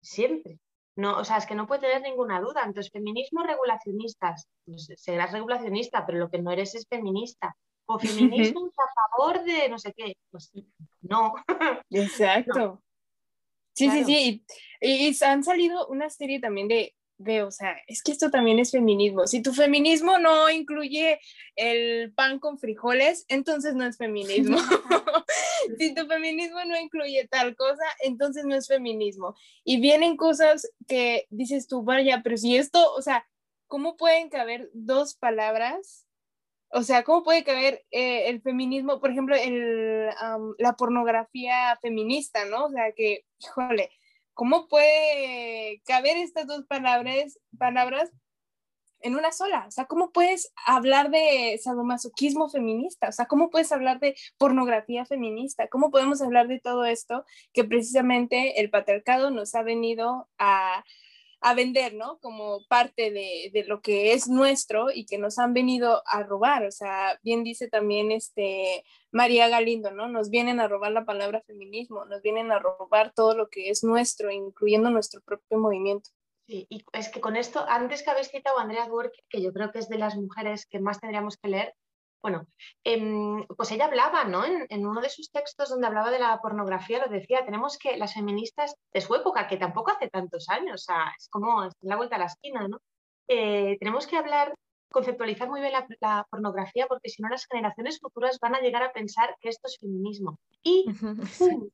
siempre. 0.00 0.60
No, 0.96 1.18
o 1.18 1.24
sea, 1.24 1.36
es 1.36 1.46
que 1.46 1.54
no 1.54 1.66
puede 1.66 1.82
tener 1.82 2.02
ninguna 2.02 2.40
duda. 2.40 2.62
Entonces, 2.64 2.90
feminismo 2.90 3.42
regulacionistas, 3.42 4.48
pues 4.64 4.88
serás 4.96 5.30
regulacionista, 5.32 6.06
pero 6.06 6.18
lo 6.18 6.30
que 6.30 6.40
no 6.40 6.50
eres 6.50 6.74
es 6.74 6.86
feminista. 6.88 7.54
O 7.86 7.98
feminismo 8.54 8.66
a 8.66 9.16
favor 9.16 9.44
de 9.44 9.68
no 9.68 9.78
sé 9.78 9.92
qué. 9.94 10.16
Pues 10.30 10.50
no. 11.02 11.34
Exacto. 11.90 12.82
Sí, 13.74 13.90
sí, 13.90 14.04
sí. 14.04 14.44
Y, 14.80 15.08
y, 15.08 15.24
han 15.24 15.44
salido 15.44 15.86
una 15.88 16.08
serie 16.08 16.40
también 16.40 16.66
de, 16.66 16.94
de, 17.18 17.42
o 17.42 17.50
sea, 17.50 17.76
es 17.86 18.02
que 18.02 18.12
esto 18.12 18.30
también 18.30 18.58
es 18.58 18.70
feminismo. 18.70 19.26
Si 19.26 19.42
tu 19.42 19.52
feminismo 19.52 20.18
no 20.18 20.48
incluye 20.48 21.20
el 21.56 22.12
pan 22.14 22.38
con 22.38 22.58
frijoles, 22.58 23.26
entonces 23.28 23.74
no 23.74 23.84
es 23.84 23.98
feminismo. 23.98 24.56
si 25.78 25.94
tu 25.94 26.06
feminismo 26.06 26.64
no 26.64 26.78
incluye 26.78 27.26
tal 27.28 27.56
cosa, 27.56 27.84
entonces 28.00 28.44
no 28.44 28.54
es 28.54 28.68
feminismo. 28.68 29.34
Y 29.64 29.80
vienen 29.80 30.16
cosas 30.16 30.70
que 30.86 31.26
dices 31.30 31.68
tú, 31.68 31.82
vaya, 31.82 32.20
pero 32.22 32.36
si 32.36 32.56
esto, 32.56 32.92
o 32.94 33.02
sea, 33.02 33.26
¿cómo 33.66 33.96
pueden 33.96 34.28
caber 34.28 34.70
dos 34.72 35.14
palabras? 35.14 36.06
O 36.70 36.82
sea, 36.82 37.04
¿cómo 37.04 37.22
puede 37.22 37.44
caber 37.44 37.84
eh, 37.90 38.28
el 38.28 38.42
feminismo, 38.42 39.00
por 39.00 39.10
ejemplo, 39.10 39.36
la 40.58 40.72
pornografía 40.74 41.78
feminista, 41.80 42.44
¿no? 42.44 42.66
O 42.66 42.70
sea, 42.70 42.92
que, 42.92 43.24
híjole, 43.38 43.90
¿cómo 44.34 44.68
puede 44.68 45.80
caber 45.86 46.16
estas 46.16 46.46
dos 46.46 46.66
palabras, 46.66 47.38
palabras 47.58 48.10
en 49.00 49.16
una 49.16 49.32
sola. 49.32 49.64
O 49.66 49.70
sea, 49.70 49.86
¿cómo 49.86 50.10
puedes 50.10 50.52
hablar 50.66 51.10
de 51.10 51.58
sadomasoquismo 51.62 52.48
feminista? 52.48 53.08
O 53.08 53.12
sea, 53.12 53.26
¿cómo 53.26 53.50
puedes 53.50 53.72
hablar 53.72 54.00
de 54.00 54.16
pornografía 54.38 55.04
feminista? 55.04 55.68
¿Cómo 55.68 55.90
podemos 55.90 56.22
hablar 56.22 56.48
de 56.48 56.60
todo 56.60 56.84
esto 56.84 57.24
que 57.52 57.64
precisamente 57.64 58.60
el 58.60 58.70
patriarcado 58.70 59.30
nos 59.30 59.54
ha 59.54 59.62
venido 59.62 60.28
a, 60.38 60.84
vender, 61.54 61.94
¿no? 61.94 62.18
Como 62.18 62.66
parte 62.66 63.12
de, 63.12 63.50
de, 63.52 63.64
lo 63.68 63.80
que 63.80 64.12
es 64.12 64.26
nuestro 64.26 64.90
y 64.92 65.06
que 65.06 65.16
nos 65.16 65.38
han 65.38 65.54
venido 65.54 66.02
a 66.06 66.24
robar. 66.24 66.64
O 66.64 66.72
sea, 66.72 67.20
bien 67.22 67.44
dice 67.44 67.68
también 67.68 68.10
este 68.10 68.82
María 69.12 69.48
Galindo, 69.48 69.92
¿no? 69.92 70.08
Nos 70.08 70.28
vienen 70.28 70.58
a 70.58 70.66
robar 70.66 70.90
la 70.90 71.04
palabra 71.04 71.42
feminismo, 71.46 72.04
nos 72.04 72.20
vienen 72.20 72.50
a 72.50 72.58
robar 72.58 73.12
todo 73.14 73.36
lo 73.36 73.48
que 73.48 73.70
es 73.70 73.84
nuestro, 73.84 74.32
incluyendo 74.32 74.90
nuestro 74.90 75.20
propio 75.20 75.58
movimiento. 75.58 76.10
Sí, 76.46 76.64
y 76.70 76.84
es 76.92 77.08
que 77.08 77.20
con 77.20 77.36
esto, 77.36 77.64
antes 77.68 78.04
que 78.04 78.10
habéis 78.10 78.28
citado 78.28 78.58
a 78.58 78.62
Andrea 78.62 78.86
Dworkin, 78.86 79.24
que 79.28 79.42
yo 79.42 79.52
creo 79.52 79.72
que 79.72 79.80
es 79.80 79.88
de 79.88 79.98
las 79.98 80.16
mujeres 80.16 80.66
que 80.66 80.78
más 80.78 81.00
tendríamos 81.00 81.36
que 81.38 81.48
leer, 81.48 81.74
bueno, 82.22 82.46
em, 82.84 83.44
pues 83.56 83.70
ella 83.72 83.86
hablaba, 83.86 84.24
¿no? 84.24 84.44
En, 84.44 84.86
uno 84.86 85.00
de 85.00 85.08
sus 85.08 85.30
textos 85.30 85.70
donde 85.70 85.86
hablaba 85.86 86.10
de 86.10 86.18
la 86.18 86.40
pornografía, 86.40 87.04
lo 87.04 87.10
decía, 87.10 87.44
tenemos 87.44 87.78
que, 87.78 87.96
las 87.96 88.14
feministas 88.14 88.74
de 88.92 89.00
su 89.00 89.14
época, 89.14 89.48
que 89.48 89.56
tampoco 89.56 89.90
hace 89.90 90.08
tantos 90.08 90.48
años, 90.48 90.82
o 90.82 90.84
sea, 90.84 91.12
es 91.18 91.28
como 91.28 91.68
la 91.80 91.96
vuelta 91.96 92.16
a 92.16 92.20
la 92.20 92.26
esquina, 92.26 92.66
¿no? 92.68 92.80
Eh, 93.28 93.76
tenemos 93.80 94.06
que 94.06 94.16
hablar, 94.16 94.54
conceptualizar 94.90 95.48
muy 95.48 95.60
bien 95.60 95.72
la, 96.00 96.26
pornografía, 96.30 96.86
porque 96.86 97.10
si 97.10 97.22
no 97.22 97.28
las 97.28 97.46
generaciones 97.46 97.98
futuras 98.00 98.38
van 98.40 98.54
a 98.54 98.60
llegar 98.60 98.84
a 98.84 98.92
pensar 98.92 99.36
que 99.40 99.48
esto 99.48 99.66
es 99.66 99.78
feminismo. 99.80 100.38
Y 100.62 100.86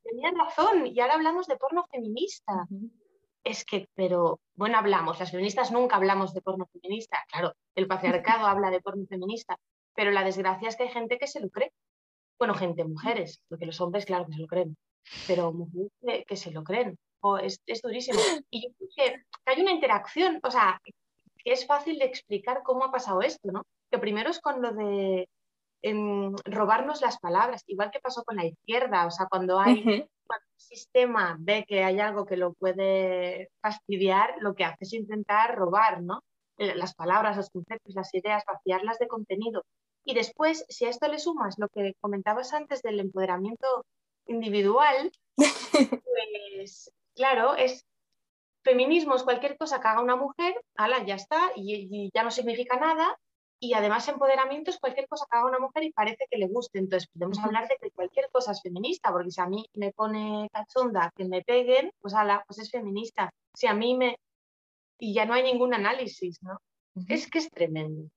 tenían 0.03 0.35
razón, 0.35 0.87
y 0.87 0.99
ahora 0.99 1.13
hablamos 1.13 1.47
de 1.47 1.57
porno 1.57 1.85
feminista 1.91 2.67
es 3.43 3.65
que, 3.65 3.89
pero 3.93 4.39
bueno, 4.55 4.77
hablamos, 4.77 5.19
las 5.19 5.31
feministas 5.31 5.71
nunca 5.71 5.97
hablamos 5.97 6.33
de 6.33 6.41
porno 6.41 6.65
feminista, 6.67 7.17
claro, 7.29 7.53
el 7.75 7.87
patriarcado 7.87 8.45
habla 8.47 8.69
de 8.71 8.81
porno 8.81 9.05
feminista, 9.05 9.57
pero 9.95 10.11
la 10.11 10.23
desgracia 10.23 10.69
es 10.69 10.75
que 10.75 10.83
hay 10.83 10.89
gente 10.89 11.17
que 11.17 11.27
se 11.27 11.39
lo 11.39 11.49
cree. 11.49 11.71
Bueno, 12.39 12.55
gente, 12.55 12.83
mujeres, 12.83 13.41
porque 13.47 13.65
los 13.65 13.79
hombres, 13.79 14.05
claro 14.05 14.25
que 14.25 14.33
se 14.33 14.39
lo 14.39 14.47
creen, 14.47 14.75
pero 15.27 15.53
mujeres 15.53 16.25
que, 16.27 16.35
se 16.35 16.51
lo 16.51 16.63
creen. 16.63 16.97
O 17.21 17.37
es, 17.37 17.61
durísimo. 17.81 18.19
Y 18.49 18.67
yo 18.67 18.73
creo 18.77 18.89
que 18.95 19.23
hay 19.45 19.61
una 19.61 19.71
interacción, 19.71 20.39
o 20.43 20.51
sea, 20.51 20.81
que 20.83 21.53
es 21.53 21.65
fácil 21.65 21.99
de 21.99 22.05
explicar 22.05 22.61
cómo 22.63 22.83
ha 22.83 22.91
pasado 22.91 23.21
esto, 23.21 23.51
¿no? 23.51 23.63
Que 23.89 23.99
primero 23.99 24.29
es 24.29 24.41
con 24.41 24.61
lo 24.61 24.73
de 24.73 25.29
em, 25.83 26.35
robarnos 26.45 27.01
las 27.01 27.19
palabras, 27.19 27.63
igual 27.67 27.91
que 27.91 27.99
pasó 27.99 28.23
con 28.23 28.35
la 28.35 28.45
izquierda, 28.45 29.05
o 29.05 29.11
sea, 29.11 29.27
cuando 29.27 29.59
hay 29.59 30.07
sistema 30.63 31.37
ve 31.39 31.65
que 31.67 31.83
hay 31.83 31.99
algo 31.99 32.25
que 32.25 32.37
lo 32.37 32.53
puede 32.53 33.49
fastidiar, 33.61 34.35
lo 34.39 34.55
que 34.55 34.65
hace 34.65 34.85
es 34.85 34.93
intentar 34.93 35.55
robar, 35.55 36.01
¿no? 36.01 36.23
Eh, 36.57 36.75
las 36.75 36.93
palabras, 36.95 37.37
los 37.37 37.49
conceptos, 37.49 37.95
las 37.95 38.13
ideas, 38.13 38.43
vaciarlas 38.47 38.99
de 38.99 39.07
contenido. 39.07 39.65
Y 40.05 40.13
después, 40.13 40.65
si 40.69 40.85
a 40.85 40.89
esto 40.89 41.07
le 41.07 41.19
sumas 41.19 41.55
lo 41.57 41.69
que 41.69 41.93
comentabas 42.01 42.53
antes 42.53 42.81
del 42.81 42.99
empoderamiento 42.99 43.85
individual, 44.27 45.11
pues 46.03 46.91
claro, 47.15 47.55
es 47.55 47.85
feminismo 48.63 49.15
es 49.15 49.23
cualquier 49.23 49.57
cosa 49.57 49.81
que 49.81 49.87
haga 49.87 50.01
una 50.01 50.15
mujer, 50.15 50.55
ala, 50.75 51.05
ya 51.05 51.15
está, 51.15 51.51
y 51.55 52.09
ya 52.13 52.23
no 52.23 52.31
significa 52.31 52.77
nada, 52.77 53.17
y 53.63 53.73
además 53.73 54.05
empoderamiento 54.09 54.71
es 54.71 54.77
cualquier 54.77 55.07
cosa 55.07 55.25
que 55.31 55.37
haga 55.37 55.47
una 55.47 55.59
mujer 55.59 55.83
y 55.83 55.93
parece 55.93 56.25
que 56.29 56.37
le 56.37 56.47
guste. 56.47 56.79
Entonces 56.79 57.09
podemos 57.13 57.39
hablar 57.39 57.69
de 57.69 57.77
que 57.81 57.91
cualquier 57.91 58.29
cosa 58.29 58.51
es 58.51 58.61
feminista, 58.61 59.09
porque 59.09 59.31
si 59.31 59.39
a 59.39 59.45
mí 59.45 59.65
me 59.73 59.93
pone 59.93 60.49
cachonda 60.51 61.13
que 61.15 61.23
me 61.23 61.43
peguen, 61.43 61.89
pues 62.01 62.13
ala, 62.13 62.43
pues 62.45 62.59
es 62.59 62.69
feminista. 62.69 63.29
Si 63.55 63.65
a 63.67 63.73
mí 63.73 63.95
me... 63.95 64.17
Y 64.99 65.13
ya 65.13 65.25
no 65.25 65.33
hay 65.33 65.43
ningún 65.43 65.73
análisis, 65.73 66.43
¿no? 66.43 66.59
Es 67.07 67.29
que 67.29 67.39
es 67.39 67.49
tremendo. 67.49 68.09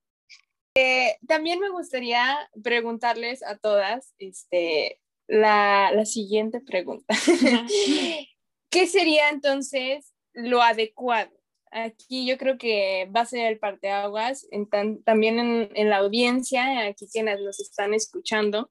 Eh, 0.75 1.17
también 1.29 1.61
me 1.61 1.71
gustaría 1.71 2.51
preguntarles 2.65 3.45
a 3.45 3.57
todas 3.57 4.15
este, 4.19 5.01
la, 5.29 5.93
la 5.93 6.07
siguiente 6.07 6.61
pregunta. 6.61 7.15
¿Qué 8.71 8.87
sería 8.89 9.29
entonces 9.29 10.13
lo 10.33 10.61
adecuado? 10.61 11.31
Aquí 11.71 12.27
yo 12.27 12.39
creo 12.39 12.59
que 12.59 13.11
va 13.15 13.21
a 13.21 13.27
ser 13.27 13.47
el 13.47 13.59
parteaguas 13.59 14.47
en 14.51 14.69
también 15.03 15.71
en, 15.75 15.91
la 15.91 15.99
audiencia, 15.99 16.87
aquí 16.87 17.09
quienes 17.11 17.41
nos 17.41 17.61
están 17.61 17.95
escuchando, 17.95 18.71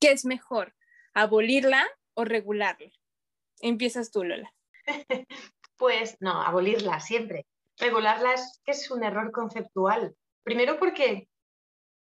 ¿qué 0.00 0.12
es 0.12 0.24
mejor? 0.24 0.74
¿Abolirla 1.14 1.86
o 2.14 2.24
regularla? 2.24 2.90
Empiezas 3.60 4.10
tú, 4.10 4.24
Lola. 4.24 4.52
Pues 5.76 6.16
no, 6.18 6.42
abolirla 6.42 6.98
siempre. 6.98 7.46
Regularla 7.78 8.34
es 8.34 8.60
es 8.66 8.90
un 8.90 9.04
error 9.04 9.30
conceptual. 9.30 10.16
Primero 10.42 10.80
porque 10.80 11.28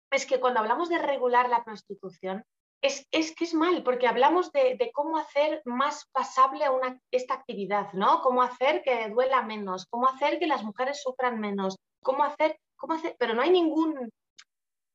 es 0.10 0.26
que 0.26 0.40
cuando 0.40 0.60
hablamos 0.60 0.90
de 0.90 0.98
regular 0.98 1.50
la 1.50 1.64
prostitución, 1.64 2.44
es, 2.82 3.36
que 3.36 3.44
es 3.44 3.54
mal, 3.54 3.84
porque 3.84 4.08
hablamos 4.08 4.52
de, 4.52 4.92
cómo 4.94 5.18
hacer 5.18 5.62
más 5.66 6.06
pasable 6.12 6.66
esta 7.12 7.34
actividad, 7.34 7.92
¿no? 7.94 8.22
Cómo 8.22 8.42
hacer 8.42 8.82
que 8.84 9.10
duela 9.10 9.42
menos, 9.42 9.86
cómo 9.90 10.08
hacer 10.08 10.40
que 10.40 10.48
las 10.48 10.64
mujeres 10.64 11.02
sufran 11.02 11.40
menos, 11.40 11.78
cómo 12.02 12.24
hacer, 12.24 12.58
cómo 12.78 12.94
hacer, 12.94 13.16
pero 13.20 13.34
no 13.34 13.42
hay 13.42 13.50
ningún, 13.50 14.10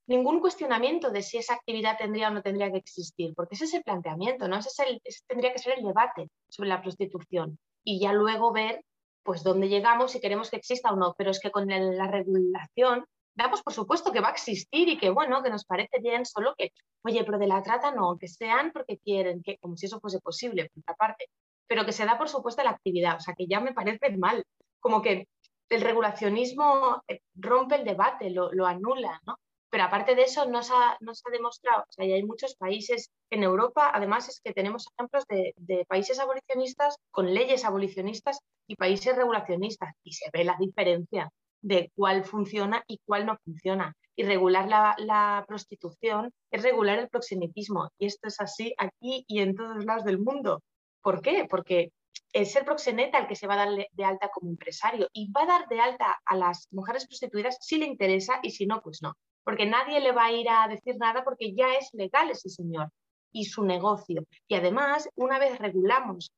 ningún 0.07 0.41
cuestionamiento 0.41 1.11
de 1.11 1.23
si 1.23 1.39
esa 1.39 1.55
actividad 1.55 1.99
tendría 1.99 2.29
o 2.29 2.31
no 2.31 2.43
tendría 2.43 2.71
que 2.71 2.79
existir, 2.79 3.35
porque 3.35 3.55
ese 3.55 3.67
es 3.67 3.75
el 3.75 3.83
planteamiento, 3.83 4.49
¿no? 4.49 4.57
Ese, 4.57 4.71
es 4.71 4.79
el, 4.89 5.01
tendría 5.27 5.53
que 5.53 5.59
ser 5.59 5.79
el 5.79 5.85
debate 5.85 6.29
sobre 6.49 6.71
la 6.71 6.81
prostitución 6.81 7.59
y 7.85 8.01
ya 8.01 8.13
luego 8.13 8.53
ver 8.53 8.83
pues 9.23 9.43
dónde 9.43 9.69
llegamos 9.69 10.13
si 10.13 10.21
queremos 10.21 10.51
que 10.51 10.57
exista 10.57 10.93
o 10.93 10.97
no, 10.97 11.15
pero 11.17 11.31
es 11.31 11.41
que 11.41 11.51
con 11.51 11.67
la 11.67 12.07
regulación 12.07 13.07
damos 13.35 13.63
por 13.63 13.73
supuesto 13.73 14.13
que 14.13 14.21
va 14.21 14.29
a 14.29 14.33
existir 14.33 14.89
y 14.89 14.99
que 14.99 15.11
bueno, 15.11 15.43
que 15.43 15.51
nos 15.51 15.65
parece 15.65 16.01
bien, 16.01 16.25
solo 16.25 16.55
que, 16.57 16.73
oye, 17.03 17.25
pero 17.25 17.39
de 17.39 17.47
la 17.47 17.63
trata 17.63 17.91
no, 17.91 18.17
que 18.19 18.29
sean 18.29 18.73
porque 18.73 18.99
quieren, 18.99 19.43
que 19.43 19.59
como 19.59 19.77
si 19.77 19.87
eso 19.87 20.01
fuese 20.01 20.21
posible, 20.21 20.71
por 20.71 20.81
otra 20.83 20.95
parte, 20.95 21.29
pero 21.67 21.85
que 21.85 21.93
se 21.93 22.05
da 22.05 22.19
por 22.19 22.29
supuesto 22.29 22.63
la 22.63 22.71
actividad, 22.71 23.17
o 23.17 23.21
sea, 23.21 23.35
que 23.35 23.47
ya 23.47 23.61
me 23.61 23.73
parece 23.73 24.17
mal, 24.17 24.45
como 24.81 25.03
que 25.03 25.29
el 25.71 25.81
regulacionismo 25.81 27.03
eh, 27.09 27.21
rompe 27.35 27.77
el 27.77 27.85
debate, 27.85 28.31
lo, 28.31 28.53
lo 28.53 28.67
anula, 28.67 29.21
¿no? 29.27 29.39
Pero 29.71 29.85
aparte 29.85 30.15
de 30.15 30.23
eso, 30.23 30.47
no 30.47 30.63
se 30.63 30.73
ha, 30.73 30.97
no 31.01 31.15
se 31.15 31.23
ha 31.27 31.33
demostrado, 31.33 31.83
o 31.83 31.93
sea, 31.93 32.05
y 32.05 32.13
hay 32.13 32.23
muchos 32.23 32.55
países 32.55 33.11
en 33.31 33.43
Europa, 33.43 33.91
además 33.93 34.29
es 34.29 34.41
que 34.41 34.53
tenemos 34.53 34.87
ejemplos 34.97 35.25
de, 35.27 35.53
de, 35.57 35.85
países 35.87 36.21
abolicionistas 36.21 36.97
con 37.11 37.35
leyes 37.35 37.65
abolicionistas 37.65 38.39
y 38.69 38.77
países 38.77 39.17
regulacionistas, 39.17 39.95
y 40.05 40.13
se 40.13 40.31
ve 40.33 40.45
la 40.45 40.57
diferencia 40.61 41.29
de 41.65 41.91
cuál 41.97 42.25
funciona 42.25 42.85
y 42.87 43.01
cuál 43.07 43.25
no 43.27 43.39
funciona. 43.43 43.97
Y 44.15 44.23
regular 44.23 44.69
la, 44.69 45.45
prostitución 45.49 46.31
es 46.51 46.63
regular 46.63 46.99
el 46.99 47.09
proxenetismo. 47.09 47.91
Y 47.99 48.07
esto 48.07 48.29
es 48.29 48.41
así 48.41 48.75
aquí 48.79 49.25
y 49.27 49.41
en 49.41 49.57
todos 49.57 49.85
lados 49.85 50.05
del 50.05 50.19
mundo. 50.19 50.63
¿Por 51.03 51.21
qué? 51.23 51.47
Porque 51.49 51.91
es 52.33 52.55
el 52.55 52.65
proxeneta 52.65 53.19
el 53.19 53.27
que 53.27 53.35
se 53.35 53.47
va 53.47 53.55
a 53.55 53.67
dar 53.67 53.89
de 53.91 54.05
alta 54.05 54.29
como 54.29 54.51
empresario 54.51 55.09
y 55.13 55.33
va 55.33 55.43
a 55.43 55.47
dar 55.47 55.69
de 55.69 55.81
alta 55.81 56.21
a 56.25 56.37
las 56.37 56.69
mujeres 56.71 57.07
prostituidas 57.07 57.57
si 57.61 57.79
le 57.79 57.87
interesa 57.87 58.41
y 58.43 58.51
si 58.51 58.67
no, 58.67 58.83
pues 58.83 59.01
no. 59.03 59.15
Porque 59.43 59.67
nadie 59.67 60.01
le 60.01 60.13
va 60.13 60.27
a 60.27 60.33
ir 60.33 60.49
a 60.49 60.69
decir 60.69 60.97
nada 60.99 61.25
porque 61.25 61.55
ya 61.55 61.75
es 61.75 61.89
legal 61.93 62.31
ese 62.31 62.51
señor 62.51 62.91
y 63.33 63.47
su 63.47 63.65
negocio. 63.65 64.27
Y 64.49 64.55
además, 64.55 65.09
una 65.17 65.39
vez 65.39 65.59
regulamos 65.59 66.31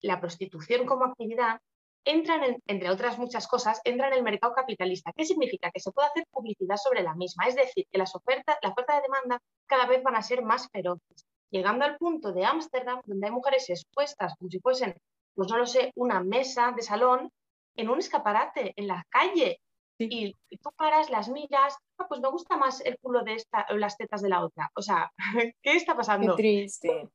la 0.00 0.20
prostitución 0.20 0.86
como 0.86 1.04
actividad, 1.04 1.60
entran, 2.04 2.62
entre 2.66 2.90
otras 2.90 3.18
muchas 3.18 3.46
cosas, 3.46 3.80
entra 3.84 4.08
en 4.08 4.14
el 4.14 4.22
mercado 4.22 4.54
capitalista. 4.54 5.12
¿Qué 5.16 5.24
significa? 5.24 5.70
Que 5.70 5.80
se 5.80 5.92
puede 5.92 6.08
hacer 6.08 6.26
publicidad 6.30 6.76
sobre 6.76 7.02
la 7.02 7.14
misma. 7.14 7.46
Es 7.46 7.56
decir, 7.56 7.86
que 7.90 7.98
las 7.98 8.14
ofertas, 8.14 8.56
la 8.62 8.70
oferta 8.70 8.96
de 8.96 9.02
demanda 9.02 9.40
cada 9.66 9.86
vez 9.86 10.02
van 10.02 10.16
a 10.16 10.22
ser 10.22 10.42
más 10.42 10.68
feroces. 10.70 11.26
Llegando 11.50 11.84
al 11.84 11.96
punto 11.96 12.32
de 12.32 12.44
Ámsterdam, 12.44 13.02
donde 13.04 13.26
hay 13.26 13.32
mujeres 13.32 13.68
expuestas 13.68 14.34
como 14.38 14.50
si 14.50 14.58
fuesen, 14.58 14.94
pues 15.34 15.50
no 15.50 15.58
lo 15.58 15.66
sé, 15.66 15.92
una 15.96 16.20
mesa 16.22 16.72
de 16.72 16.82
salón 16.82 17.30
en 17.76 17.88
un 17.88 17.98
escaparate, 17.98 18.72
en 18.76 18.86
la 18.86 19.04
calle. 19.08 19.60
Y, 19.98 20.34
tú 20.60 20.70
paras, 20.76 21.10
las 21.10 21.28
miras, 21.28 21.76
ah, 21.98 22.06
pues 22.08 22.20
me 22.20 22.28
gusta 22.28 22.56
más 22.56 22.80
el 22.80 22.98
culo 22.98 23.22
de 23.22 23.34
esta 23.34 23.66
o 23.70 23.74
las 23.74 23.96
tetas 23.96 24.22
de 24.22 24.30
la 24.30 24.44
otra. 24.44 24.70
O 24.74 24.82
sea, 24.82 25.12
¿qué 25.62 25.76
está 25.76 25.94
pasando? 25.94 26.34
Qué 26.34 26.42
triste. 26.42 27.08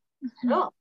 No. 0.44 0.74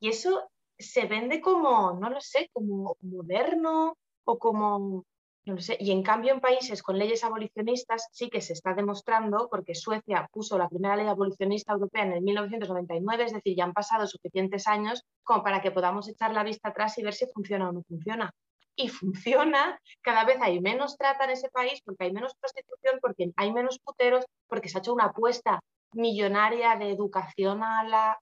Y 0.00 0.08
eso 0.08 0.50
se 0.78 1.06
vende 1.06 1.40
como, 1.40 1.92
no 1.98 2.10
lo 2.10 2.20
sé, 2.20 2.50
como 2.52 2.96
moderno 3.00 3.96
o 4.24 4.38
como, 4.38 5.04
no 5.44 5.54
lo 5.54 5.60
sé. 5.60 5.76
Y 5.80 5.92
en 5.92 6.02
cambio 6.02 6.32
en 6.32 6.40
países 6.40 6.82
con 6.82 6.98
leyes 6.98 7.24
abolicionistas 7.24 8.08
sí 8.12 8.30
que 8.30 8.40
se 8.40 8.54
está 8.54 8.74
demostrando, 8.74 9.48
porque 9.50 9.74
Suecia 9.74 10.28
puso 10.32 10.58
la 10.58 10.68
primera 10.68 10.96
ley 10.96 11.06
abolicionista 11.06 11.72
europea 11.72 12.04
en 12.04 12.12
el 12.12 12.22
1999, 12.22 13.24
es 13.24 13.32
decir, 13.32 13.56
ya 13.56 13.64
han 13.64 13.72
pasado 13.72 14.06
suficientes 14.06 14.66
años 14.66 15.04
como 15.22 15.42
para 15.42 15.60
que 15.60 15.70
podamos 15.70 16.08
echar 16.08 16.32
la 16.32 16.44
vista 16.44 16.70
atrás 16.70 16.98
y 16.98 17.02
ver 17.02 17.14
si 17.14 17.26
funciona 17.26 17.68
o 17.68 17.72
no 17.72 17.82
funciona. 17.82 18.32
Y 18.76 18.88
funciona, 18.88 19.78
cada 20.00 20.24
vez 20.24 20.38
hay 20.40 20.60
menos 20.60 20.96
trata 20.96 21.24
en 21.24 21.30
ese 21.30 21.48
país 21.50 21.80
porque 21.84 22.04
hay 22.04 22.12
menos 22.12 22.34
prostitución, 22.34 22.98
porque 23.00 23.30
hay 23.36 23.52
menos 23.52 23.78
puteros, 23.78 24.24
porque 24.48 24.68
se 24.68 24.78
ha 24.78 24.80
hecho 24.80 24.94
una 24.94 25.06
apuesta 25.06 25.60
millonaria 25.92 26.74
de 26.76 26.90
educación 26.90 27.62
a 27.62 27.84
la, 27.84 28.18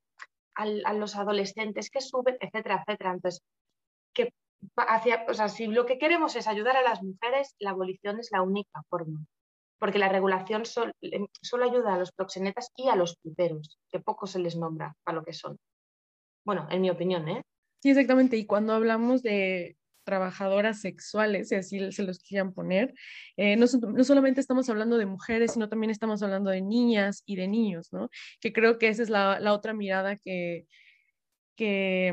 a, 0.54 0.92
los 0.92 1.16
adolescentes 1.16 1.90
que 1.90 2.00
suben, 2.00 2.36
etcétera, 2.40 2.82
etcétera. 2.86 3.12
Entonces, 3.12 3.42
que 4.14 4.32
hacia, 4.76 5.24
o 5.28 5.34
sea, 5.34 5.48
si 5.48 5.66
lo 5.66 5.86
que 5.86 5.98
queremos 5.98 6.36
es 6.36 6.46
ayudar 6.46 6.76
a 6.76 6.82
las 6.82 7.02
mujeres, 7.02 7.54
la 7.58 7.70
abolición 7.70 8.20
es 8.20 8.30
la 8.30 8.42
única 8.42 8.82
forma. 8.88 9.24
Porque 9.78 9.98
la 9.98 10.08
regulación 10.08 10.64
solo 10.64 11.64
ayuda 11.64 11.94
a 11.94 11.98
los 11.98 12.12
proxenetas 12.12 12.70
y 12.76 12.88
a 12.88 12.96
los 12.96 13.16
puteros, 13.16 13.78
que 13.90 13.98
poco 13.98 14.26
se 14.26 14.38
les 14.38 14.56
nombra 14.56 14.94
para 15.02 15.16
lo 15.16 15.24
que 15.24 15.32
son. 15.32 15.58
Bueno, 16.44 16.68
en 16.70 16.82
mi 16.82 16.90
opinión, 16.90 17.28
¿eh? 17.28 17.42
Sí, 17.82 17.90
exactamente. 17.90 18.36
Y 18.36 18.46
cuando 18.46 18.74
hablamos 18.74 19.22
de 19.22 19.76
trabajadoras 20.04 20.80
sexuales, 20.80 21.48
si 21.48 21.54
así 21.54 21.92
se 21.92 22.02
los 22.02 22.20
quieran 22.20 22.52
poner, 22.52 22.94
eh, 23.36 23.56
no, 23.56 23.66
solamente 23.66 24.40
estamos 24.40 24.68
hablando 24.68 24.98
de 24.98 25.06
mujeres, 25.06 25.52
sino 25.52 25.68
también 25.68 25.90
estamos 25.90 26.22
hablando 26.22 26.50
de 26.50 26.62
niñas 26.62 27.22
y 27.26 27.36
de 27.36 27.48
niños. 27.48 27.90
Que 28.40 28.52
creo 28.52 28.78
que 28.78 28.88
esa 28.88 29.02
es 29.02 29.10
la, 29.10 29.52
otra 29.52 29.74
mirada 29.74 30.16
que, 30.16 30.66
que, 31.56 32.12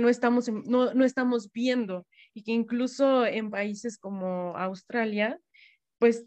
no, 0.00 0.08
estamos, 0.08 0.48
no, 0.48 0.94
no 0.94 1.04
estamos 1.04 1.50
viendo 1.52 2.06
y 2.34 2.42
que 2.42 2.52
incluso 2.52 3.26
en 3.26 3.50
países 3.50 3.98
como 3.98 4.56
Australia, 4.56 5.38
pues 5.98 6.26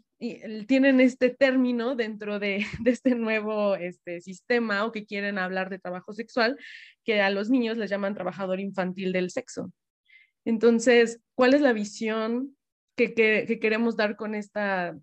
tienen 0.66 1.00
este 1.00 1.30
término 1.30 1.94
dentro 1.94 2.38
de, 2.38 2.64
de, 2.82 2.90
este 2.90 3.14
nuevo 3.14 3.76
este, 3.76 4.20
sistema 4.20 4.84
o 4.84 4.92
que 4.92 5.06
quieren 5.06 5.38
hablar 5.38 5.70
de 5.70 5.78
trabajo 5.78 6.12
sexual, 6.12 6.58
que 7.04 7.20
a 7.20 7.30
los 7.30 7.50
niños 7.50 7.76
les 7.76 7.90
llaman 7.90 8.14
trabajador 8.14 8.60
infantil 8.60 9.12
del 9.12 9.30
sexo. 9.30 9.72
Entonces, 10.48 11.20
¿cuál 11.34 11.52
es 11.52 11.60
la 11.60 11.74
visión 11.74 12.56
que, 12.96 13.12
queremos 13.60 13.98
dar 13.98 14.16
con 14.16 14.34
esta 14.34 14.98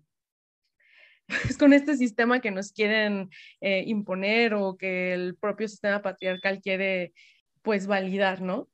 con 1.60 1.72
este 1.72 1.96
sistema 1.96 2.40
que 2.40 2.50
nos 2.50 2.72
quieren 2.72 3.30
eh, 3.60 3.84
imponer 3.86 4.54
o 4.54 4.76
que 4.76 5.14
el 5.14 5.36
propio 5.36 5.68
sistema 5.68 6.02
patriarcal 6.02 6.60
quiere 6.60 7.12
pues 7.62 7.86
validar, 7.86 8.42
¿no? 8.42 8.68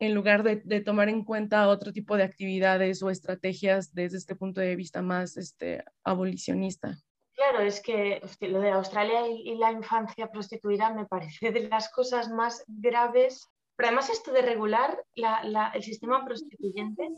En 0.00 0.12
lugar 0.12 0.42
de, 0.42 0.80
tomar 0.80 1.08
en 1.08 1.22
cuenta 1.22 1.68
otro 1.68 1.92
tipo 1.92 2.16
de 2.16 2.24
actividades 2.24 3.00
o 3.04 3.08
estrategias 3.08 3.94
desde 3.94 4.18
este 4.18 4.34
punto 4.34 4.60
de 4.60 4.74
vista 4.74 5.02
más 5.02 5.36
este, 5.36 5.84
abolicionista. 6.02 6.98
Claro, 7.34 7.60
es 7.60 7.80
que 7.80 8.20
lo 8.40 8.60
de 8.60 8.70
Australia 8.70 9.28
y, 9.28 9.52
y 9.52 9.54
la 9.56 9.70
infancia 9.70 10.32
prostituida 10.32 10.92
me 10.92 11.06
parece 11.06 11.52
de 11.52 11.68
las 11.68 11.92
cosas 11.92 12.28
más 12.28 12.64
graves 12.66 13.48
pero 13.76 13.88
además 13.88 14.10
esto 14.10 14.32
de 14.32 14.42
regular 14.42 15.04
el 15.14 15.82
sistema 15.82 16.24
prostituyente 16.24 17.10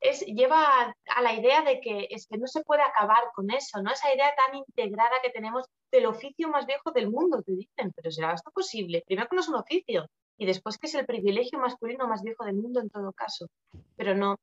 es, 0.00 0.20
lleva 0.26 0.94
a, 1.06 1.22
la 1.22 1.34
idea 1.34 1.62
de 1.62 1.80
que 1.80 2.08
es 2.10 2.26
que 2.26 2.36
no 2.36 2.46
se 2.48 2.62
puede 2.64 2.82
acabar 2.82 3.30
con 3.34 3.50
eso, 3.50 3.80
¿no? 3.80 3.92
Esa 3.92 4.12
idea 4.12 4.34
tan 4.34 4.56
integrada 4.56 5.20
que 5.22 5.30
tenemos 5.30 5.66
del 5.92 6.06
oficio 6.06 6.48
más 6.48 6.66
viejo 6.66 6.90
del 6.90 7.10
mundo, 7.10 7.42
te 7.42 7.52
dicen, 7.52 7.92
pero 7.94 8.10
¿será 8.10 8.34
esto 8.34 8.50
posible? 8.50 9.04
Primero 9.06 9.28
que 9.28 9.36
no 9.36 9.42
es 9.42 9.48
un 9.48 9.54
oficio 9.54 10.06
y 10.36 10.46
después 10.46 10.78
que 10.78 10.88
es 10.88 10.94
el 10.94 11.06
privilegio 11.06 11.58
masculino 11.60 12.08
más 12.08 12.22
viejo 12.22 12.44
del 12.44 12.56
mundo 12.56 12.80
en 12.80 12.90
todo 12.90 13.12
caso, 13.12 13.46
pero 13.96 14.14
no. 14.16 14.36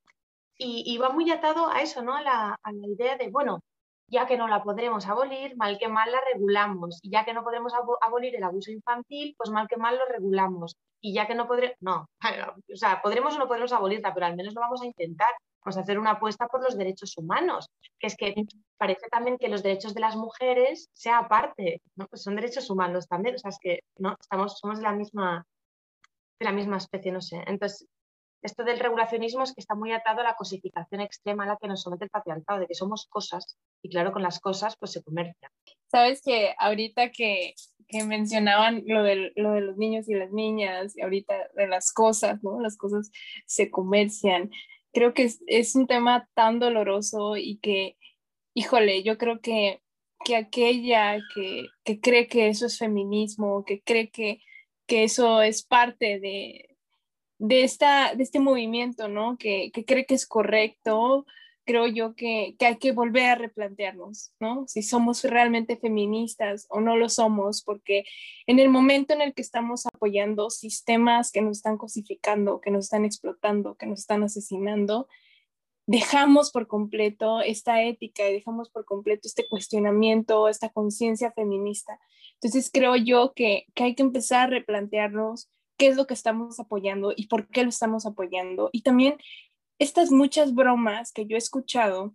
Y, 0.61 0.97
va 0.97 1.09
muy 1.09 1.31
atado 1.31 1.69
a 1.69 1.81
eso, 1.81 2.01
¿no? 2.01 2.13
A 2.13 2.21
la, 2.21 2.59
a 2.61 2.71
la 2.73 2.87
idea 2.87 3.15
de, 3.15 3.29
bueno, 3.29 3.61
ya 4.09 4.25
que 4.25 4.37
no 4.37 4.47
la 4.47 4.63
podremos 4.63 5.07
abolir, 5.07 5.55
mal 5.57 5.77
que 5.77 5.87
mal 5.87 6.11
la 6.11 6.19
regulamos. 6.33 6.99
Y 7.01 7.11
ya 7.11 7.25
que 7.25 7.33
no 7.33 7.43
podremos 7.43 7.73
abolir 8.01 8.35
el 8.35 8.43
abuso 8.43 8.71
infantil, 8.71 9.35
pues 9.37 9.49
mal 9.49 9.67
que 9.67 9.77
mal 9.77 9.97
lo 9.97 10.05
regulamos. 10.05 10.75
Y 11.01 11.13
ya 11.13 11.27
que 11.27 11.35
no 11.35 11.47
podremos, 11.47 11.75
no, 11.79 12.09
o 12.73 12.75
sea, 12.75 13.01
podremos 13.01 13.35
o 13.35 13.39
no 13.39 13.47
podremos 13.47 13.73
abolirla, 13.73 14.13
pero 14.13 14.25
al 14.25 14.35
menos 14.35 14.53
lo 14.53 14.61
vamos 14.61 14.81
a 14.81 14.85
intentar. 14.85 15.29
Vamos 15.63 15.77
a 15.77 15.81
hacer 15.81 15.99
una 15.99 16.11
apuesta 16.11 16.47
por 16.47 16.63
los 16.63 16.77
derechos 16.77 17.17
humanos, 17.17 17.69
que 17.99 18.07
es 18.07 18.15
que 18.15 18.33
parece 18.77 19.07
también 19.09 19.37
que 19.37 19.49
los 19.49 19.61
derechos 19.61 19.93
de 19.93 19.99
las 19.99 20.15
mujeres 20.15 20.89
sea 20.93 21.19
aparte, 21.19 21.81
¿no? 21.95 22.07
Pues 22.07 22.23
son 22.23 22.35
derechos 22.35 22.69
humanos 22.69 23.07
también, 23.07 23.35
o 23.35 23.37
sea, 23.37 23.49
es 23.49 23.59
que 23.61 23.81
no, 23.97 24.15
estamos, 24.19 24.57
somos 24.57 24.77
de 24.77 24.83
la 24.83 24.93
misma, 24.93 25.45
de 26.39 26.45
la 26.45 26.53
misma 26.53 26.77
especie, 26.77 27.11
no 27.11 27.21
sé. 27.21 27.43
Entonces, 27.45 27.85
esto 28.41 28.63
del 28.63 28.79
regulacionismo 28.79 29.43
es 29.43 29.53
que 29.53 29.61
está 29.61 29.75
muy 29.75 29.91
atado 29.91 30.21
a 30.21 30.23
la 30.23 30.35
cosificación 30.35 31.01
extrema 31.01 31.43
a 31.43 31.47
la 31.47 31.57
que 31.57 31.67
nos 31.67 31.81
somete 31.81 32.05
el 32.05 32.09
patriarcado, 32.09 32.59
de 32.59 32.67
que 32.67 32.75
somos 32.75 33.07
cosas 33.07 33.57
y 33.81 33.89
claro, 33.89 34.11
con 34.11 34.23
las 34.23 34.39
cosas 34.39 34.75
pues 34.79 34.91
se 34.91 35.03
comercia. 35.03 35.51
Sabes 35.91 36.21
que 36.21 36.53
ahorita 36.57 37.11
que, 37.11 37.53
que 37.87 38.03
mencionaban 38.03 38.83
lo 38.85 39.03
de, 39.03 39.31
lo 39.35 39.51
de 39.51 39.61
los 39.61 39.77
niños 39.77 40.07
y 40.07 40.13
las 40.13 40.31
niñas 40.31 40.95
y 40.95 41.01
ahorita 41.01 41.33
de 41.55 41.67
las 41.67 41.91
cosas, 41.91 42.41
¿no? 42.43 42.59
Las 42.61 42.77
cosas 42.77 43.11
se 43.45 43.69
comercian. 43.69 44.51
Creo 44.93 45.13
que 45.13 45.23
es, 45.23 45.41
es 45.47 45.75
un 45.75 45.87
tema 45.87 46.29
tan 46.33 46.59
doloroso 46.59 47.35
y 47.35 47.57
que, 47.57 47.97
híjole, 48.53 49.03
yo 49.03 49.17
creo 49.17 49.41
que, 49.41 49.81
que 50.23 50.35
aquella 50.35 51.19
que, 51.33 51.67
que 51.83 51.99
cree 51.99 52.27
que 52.27 52.47
eso 52.47 52.67
es 52.67 52.77
feminismo, 52.77 53.65
que 53.65 53.81
cree 53.81 54.09
que, 54.09 54.39
que 54.85 55.03
eso 55.03 55.41
es 55.41 55.65
parte 55.65 56.19
de, 56.19 56.68
de, 57.39 57.63
esta, 57.63 58.13
de 58.13 58.23
este 58.23 58.39
movimiento, 58.39 59.07
¿no? 59.07 59.37
Que, 59.37 59.71
cree 59.87 60.05
que 60.05 60.13
es 60.13 60.27
correcto, 60.27 61.25
creo 61.65 61.87
yo 61.87 62.15
que, 62.15 62.55
que, 62.59 62.65
hay 62.65 62.77
que 62.77 62.91
volver 62.91 63.25
a 63.25 63.35
replantearnos, 63.35 64.33
¿no? 64.39 64.65
Si 64.67 64.83
somos 64.83 65.23
realmente 65.23 65.77
feministas 65.77 66.67
o 66.69 66.81
no 66.81 66.97
lo 66.97 67.09
somos, 67.09 67.63
porque 67.63 68.03
en 68.45 68.59
el 68.59 68.69
momento 68.69 69.13
en 69.13 69.21
el 69.21 69.33
que 69.33 69.41
estamos 69.41 69.85
apoyando 69.85 70.49
sistemas 70.49 71.31
que 71.31 71.41
nos 71.41 71.57
están 71.57 71.77
cosificando, 71.77 72.59
que 72.59 72.71
nos 72.71 72.85
están 72.85 73.05
explotando, 73.05 73.75
que 73.75 73.85
nos 73.85 73.99
están 73.99 74.23
asesinando, 74.23 75.07
dejamos 75.87 76.51
por 76.51 76.67
completo 76.67 77.41
esta 77.41 77.81
ética 77.83 78.29
y 78.29 78.33
dejamos 78.33 78.69
por 78.69 78.85
completo 78.85 79.27
este 79.27 79.47
cuestionamiento, 79.47 80.47
esta 80.49 80.69
conciencia 80.69 81.31
feminista. 81.31 81.99
Entonces 82.33 82.69
creo 82.71 82.95
yo 82.95 83.33
que, 83.33 83.65
que 83.73 83.85
hay 83.85 83.95
que 83.95 84.03
empezar 84.03 84.47
a 84.47 84.51
replantearnos 84.51 85.49
qué 85.79 85.87
es 85.87 85.95
lo 85.95 86.05
que 86.05 86.13
estamos 86.13 86.59
apoyando 86.59 87.13
y 87.15 87.27
por 87.27 87.47
qué 87.47 87.63
lo 87.63 87.69
estamos 87.69 88.05
apoyando. 88.05 88.69
Y 88.73 88.83
también 88.83 89.15
estas 89.79 90.11
muchas 90.11 90.53
bromas 90.53 91.11
que 91.13 91.25
yo 91.25 91.35
he 91.35 91.39
escuchado 91.39 92.13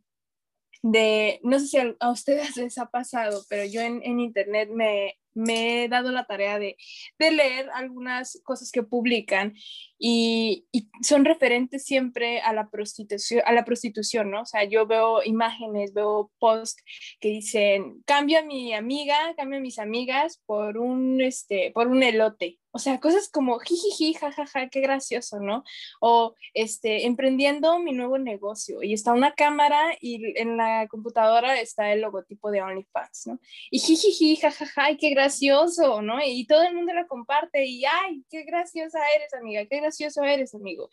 de, 0.83 1.40
no 1.42 1.59
sé 1.59 1.66
si 1.66 1.79
a, 1.79 2.11
ustedes 2.11 2.57
les 2.59 2.77
ha 2.79 2.87
pasado, 2.87 3.42
pero 3.48 3.64
yo 3.64 3.81
en, 3.81 4.20
internet 4.20 4.68
me, 4.70 5.18
me 5.33 5.85
he 5.85 5.88
dado 5.88 6.12
la 6.12 6.27
tarea 6.27 6.59
de, 6.59 6.77
de 7.18 7.31
leer 7.31 7.70
algunas 7.72 8.38
cosas 8.44 8.70
que 8.70 8.83
publican 8.83 9.55
y, 9.98 10.66
y, 10.70 10.90
son 11.00 11.24
referentes 11.24 11.85
siempre 11.85 12.40
a 12.40 12.53
la 12.53 12.68
prostitución, 12.68 13.42
a 13.46 13.53
la 13.53 13.64
prostitución, 13.64 14.31
¿no? 14.31 14.42
O 14.42 14.46
sea, 14.46 14.64
yo 14.64 14.87
veo 14.87 15.22
imágenes, 15.24 15.94
veo 15.94 16.31
posts 16.38 16.85
que 17.18 17.29
dicen, 17.29 18.03
cambia 18.05 18.44
mi 18.44 18.74
amiga, 18.74 19.16
cambia 19.38 19.61
mis 19.61 19.79
amigas 19.79 20.42
por 20.44 20.77
un, 20.77 21.22
este, 21.22 21.70
por 21.74 21.87
un 21.88 22.03
elote, 22.03 22.59
o 22.76 22.80
sea, 22.80 22.98
cosas 22.98 23.28
como 23.28 23.60
jijiji, 23.60 24.14
jajaja, 24.14 24.68
qué 24.68 24.80
gracioso, 24.80 25.38
¿no? 25.38 25.62
O 26.00 26.34
este, 26.54 27.06
emprendiendo 27.06 27.78
mi 27.78 27.92
nuevo 27.92 28.18
negocio 28.18 28.82
y 28.82 28.94
está 28.94 29.12
una 29.12 29.32
cámara 29.32 29.96
y 30.00 30.37
en 30.40 30.56
la 30.56 30.88
computadora 30.88 31.60
está 31.60 31.92
el 31.92 32.00
logotipo 32.00 32.50
de 32.50 32.62
OnlyFans, 32.62 33.28
¿no? 33.28 33.38
Y 33.70 33.78
jijiji, 33.78 34.34
jajaja, 34.37 34.96
qué 34.98 35.10
gracioso, 35.10 36.02
¿no? 36.02 36.18
Y 36.20 36.48
todo 36.48 36.62
el 36.62 36.74
mundo 36.74 36.92
lo 36.94 37.06
comparte 37.06 37.64
y 37.64 37.84
ay, 37.84 38.24
qué 38.28 38.42
graciosa 38.42 38.98
eres, 39.16 39.32
amiga, 39.34 39.64
qué 39.66 39.76
gracioso 39.76 40.24
eres, 40.24 40.52
amigo. 40.56 40.90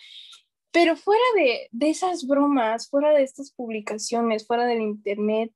Pero 0.72 0.96
fuera 0.96 1.24
de, 1.36 1.67
de 1.72 1.89
esas 1.89 2.28
bromas, 2.28 2.89
fuera 2.91 3.10
de 3.10 3.24
estas 3.24 3.54
publicaciones, 3.54 4.46
fuera 4.46 4.65
del 4.65 4.82
internet, 4.82 5.52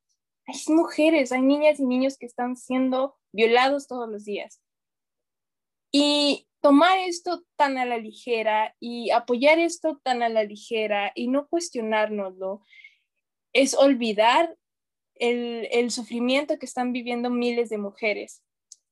hay 0.48 0.74
mujeres, 0.74 1.32
hay 1.32 1.44
niñas 1.44 1.80
y 1.80 1.86
niños 1.86 2.18
que 2.18 2.26
están 2.26 2.58
siendo 2.58 3.16
violados 3.32 3.88
todos 3.88 4.10
los 4.10 4.26
días 4.26 4.60
y 5.98 6.46
tomar 6.60 7.00
esto 7.00 7.46
tan 7.56 7.78
a 7.78 7.86
la 7.86 7.98
ligera 7.98 8.76
y 8.82 9.12
apoyar 9.12 9.60
esto 9.60 10.02
tan 10.04 10.24
a 10.24 10.28
la 10.28 10.44
ligera 10.44 11.14
y 11.16 11.30
no 11.30 11.48
cuestionárnoslo 11.48 12.64
es 13.54 13.74
olvidar 13.76 14.58
el, 15.14 15.70
el 15.72 15.92
sufrimiento 15.92 16.60
que 16.60 16.66
están 16.66 16.92
viviendo 16.92 17.30
miles 17.30 17.70
de 17.70 17.78
mujeres 17.78 18.44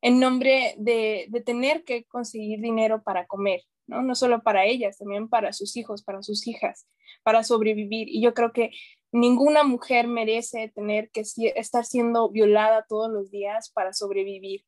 en 0.02 0.22
nombre 0.22 0.76
de, 0.78 1.26
de, 1.28 1.42
tener 1.42 1.84
que 1.84 2.06
conseguir 2.06 2.62
dinero 2.62 3.04
para 3.04 3.26
comer, 3.26 3.60
¿no? 3.86 4.02
No 4.02 4.16
solo 4.16 4.42
para 4.42 4.66
ellas, 4.66 4.98
también 4.98 5.28
para 5.28 5.52
sus 5.52 5.76
hijos, 5.76 6.04
para 6.04 6.24
sus 6.24 6.48
hijas, 6.48 6.88
para 7.22 7.44
sobrevivir. 7.44 8.08
Y 8.08 8.22
yo 8.22 8.34
creo 8.34 8.54
que 8.54 8.72
ninguna 9.12 9.66
mujer 9.66 10.08
merece 10.08 10.72
tener 10.74 11.10
que 11.12 11.24
estar 11.56 11.84
siendo 11.84 12.30
violada 12.30 12.86
todos 12.88 13.12
los 13.12 13.30
días 13.30 13.72
para 13.72 13.92
sobrevivir. 13.92 14.64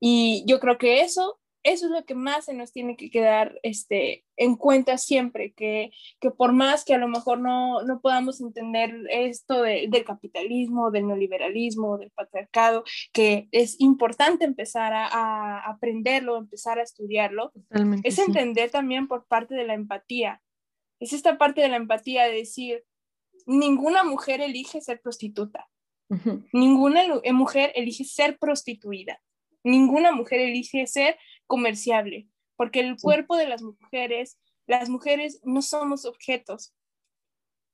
Y 0.00 0.44
yo 0.46 0.60
creo 0.60 0.76
que 0.76 1.00
eso 1.00 1.38
eso 1.62 1.86
es 1.86 1.92
lo 1.92 2.04
que 2.04 2.14
más 2.14 2.46
se 2.46 2.54
nos 2.54 2.72
tiene 2.72 2.96
que 2.96 3.10
quedar 3.10 3.58
este, 3.62 4.24
en 4.36 4.56
cuenta 4.56 4.96
siempre, 4.98 5.52
que, 5.52 5.90
que 6.20 6.30
por 6.30 6.52
más 6.52 6.84
que 6.84 6.94
a 6.94 6.98
lo 6.98 7.08
mejor 7.08 7.40
no, 7.40 7.82
no 7.82 8.00
podamos 8.00 8.40
entender 8.40 8.94
esto 9.10 9.62
del 9.62 10.04
capitalismo, 10.04 10.90
del 10.90 11.06
neoliberalismo, 11.06 11.98
del 11.98 12.10
patriarcado, 12.10 12.84
que 13.12 13.48
es 13.52 13.80
importante 13.80 14.44
empezar 14.44 14.92
a, 14.92 15.06
a 15.06 15.70
aprenderlo, 15.70 16.36
empezar 16.36 16.78
a 16.78 16.82
estudiarlo, 16.82 17.52
es 18.02 18.18
entender 18.18 18.70
también 18.70 19.08
por 19.08 19.26
parte 19.26 19.54
de 19.54 19.66
la 19.66 19.74
empatía. 19.74 20.40
Es 21.00 21.12
esta 21.12 21.38
parte 21.38 21.60
de 21.60 21.68
la 21.68 21.76
empatía 21.76 22.24
de 22.24 22.34
decir, 22.34 22.84
ninguna 23.46 24.04
mujer 24.04 24.40
elige 24.40 24.80
ser 24.80 25.00
prostituta, 25.00 25.68
ninguna 26.52 27.02
mujer 27.32 27.72
elige 27.74 28.04
ser 28.04 28.38
prostituida, 28.38 29.20
ninguna 29.64 30.12
mujer 30.12 30.40
elige 30.40 30.86
ser 30.86 31.16
comerciable, 31.48 32.28
porque 32.56 32.78
el 32.78 32.96
cuerpo 32.96 33.36
de 33.36 33.48
las 33.48 33.62
mujeres, 33.62 34.38
las 34.66 34.88
mujeres 34.88 35.40
no 35.42 35.62
somos 35.62 36.04
objetos. 36.04 36.72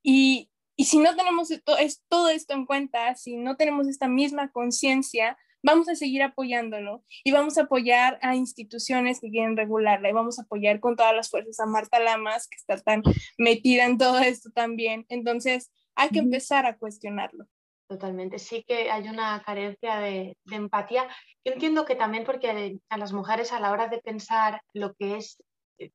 Y, 0.02 0.50
y 0.76 0.86
si 0.86 0.98
no 0.98 1.14
tenemos 1.14 1.50
esto, 1.50 1.76
es, 1.76 2.02
todo 2.08 2.30
esto 2.30 2.54
en 2.54 2.64
cuenta, 2.64 3.14
si 3.16 3.36
no 3.36 3.56
tenemos 3.56 3.86
esta 3.88 4.08
misma 4.08 4.50
conciencia, 4.50 5.36
vamos 5.62 5.88
a 5.88 5.96
seguir 5.96 6.22
apoyándolo 6.22 7.04
y 7.24 7.32
vamos 7.32 7.56
a 7.58 7.62
apoyar 7.62 8.18
a 8.22 8.36
instituciones 8.36 9.20
que 9.20 9.30
quieren 9.30 9.56
regularla 9.56 10.10
y 10.10 10.12
vamos 10.12 10.38
a 10.38 10.42
apoyar 10.42 10.78
con 10.78 10.94
todas 10.94 11.14
las 11.14 11.30
fuerzas 11.30 11.58
a 11.58 11.66
Marta 11.66 11.98
Lamas, 11.98 12.46
que 12.46 12.56
está 12.56 12.76
tan 12.78 13.02
metida 13.38 13.86
en 13.86 13.98
todo 13.98 14.18
esto 14.18 14.50
también. 14.50 15.06
Entonces, 15.08 15.72
hay 15.96 16.10
que 16.10 16.18
empezar 16.18 16.66
a 16.66 16.76
cuestionarlo. 16.76 17.46
Totalmente, 17.94 18.40
sí 18.40 18.64
que 18.66 18.90
hay 18.90 19.08
una 19.08 19.40
carencia 19.46 20.00
de, 20.00 20.36
empatía. 20.50 21.06
Yo 21.44 21.52
entiendo 21.52 21.84
que 21.84 21.94
también 21.94 22.24
porque 22.24 22.80
a 22.88 22.98
las 22.98 23.12
mujeres 23.12 23.52
a 23.52 23.60
la 23.60 23.70
hora 23.70 23.86
de 23.86 24.00
pensar 24.00 24.60
lo 24.72 24.94
que 24.94 25.18
es 25.18 25.40
eh, 25.78 25.92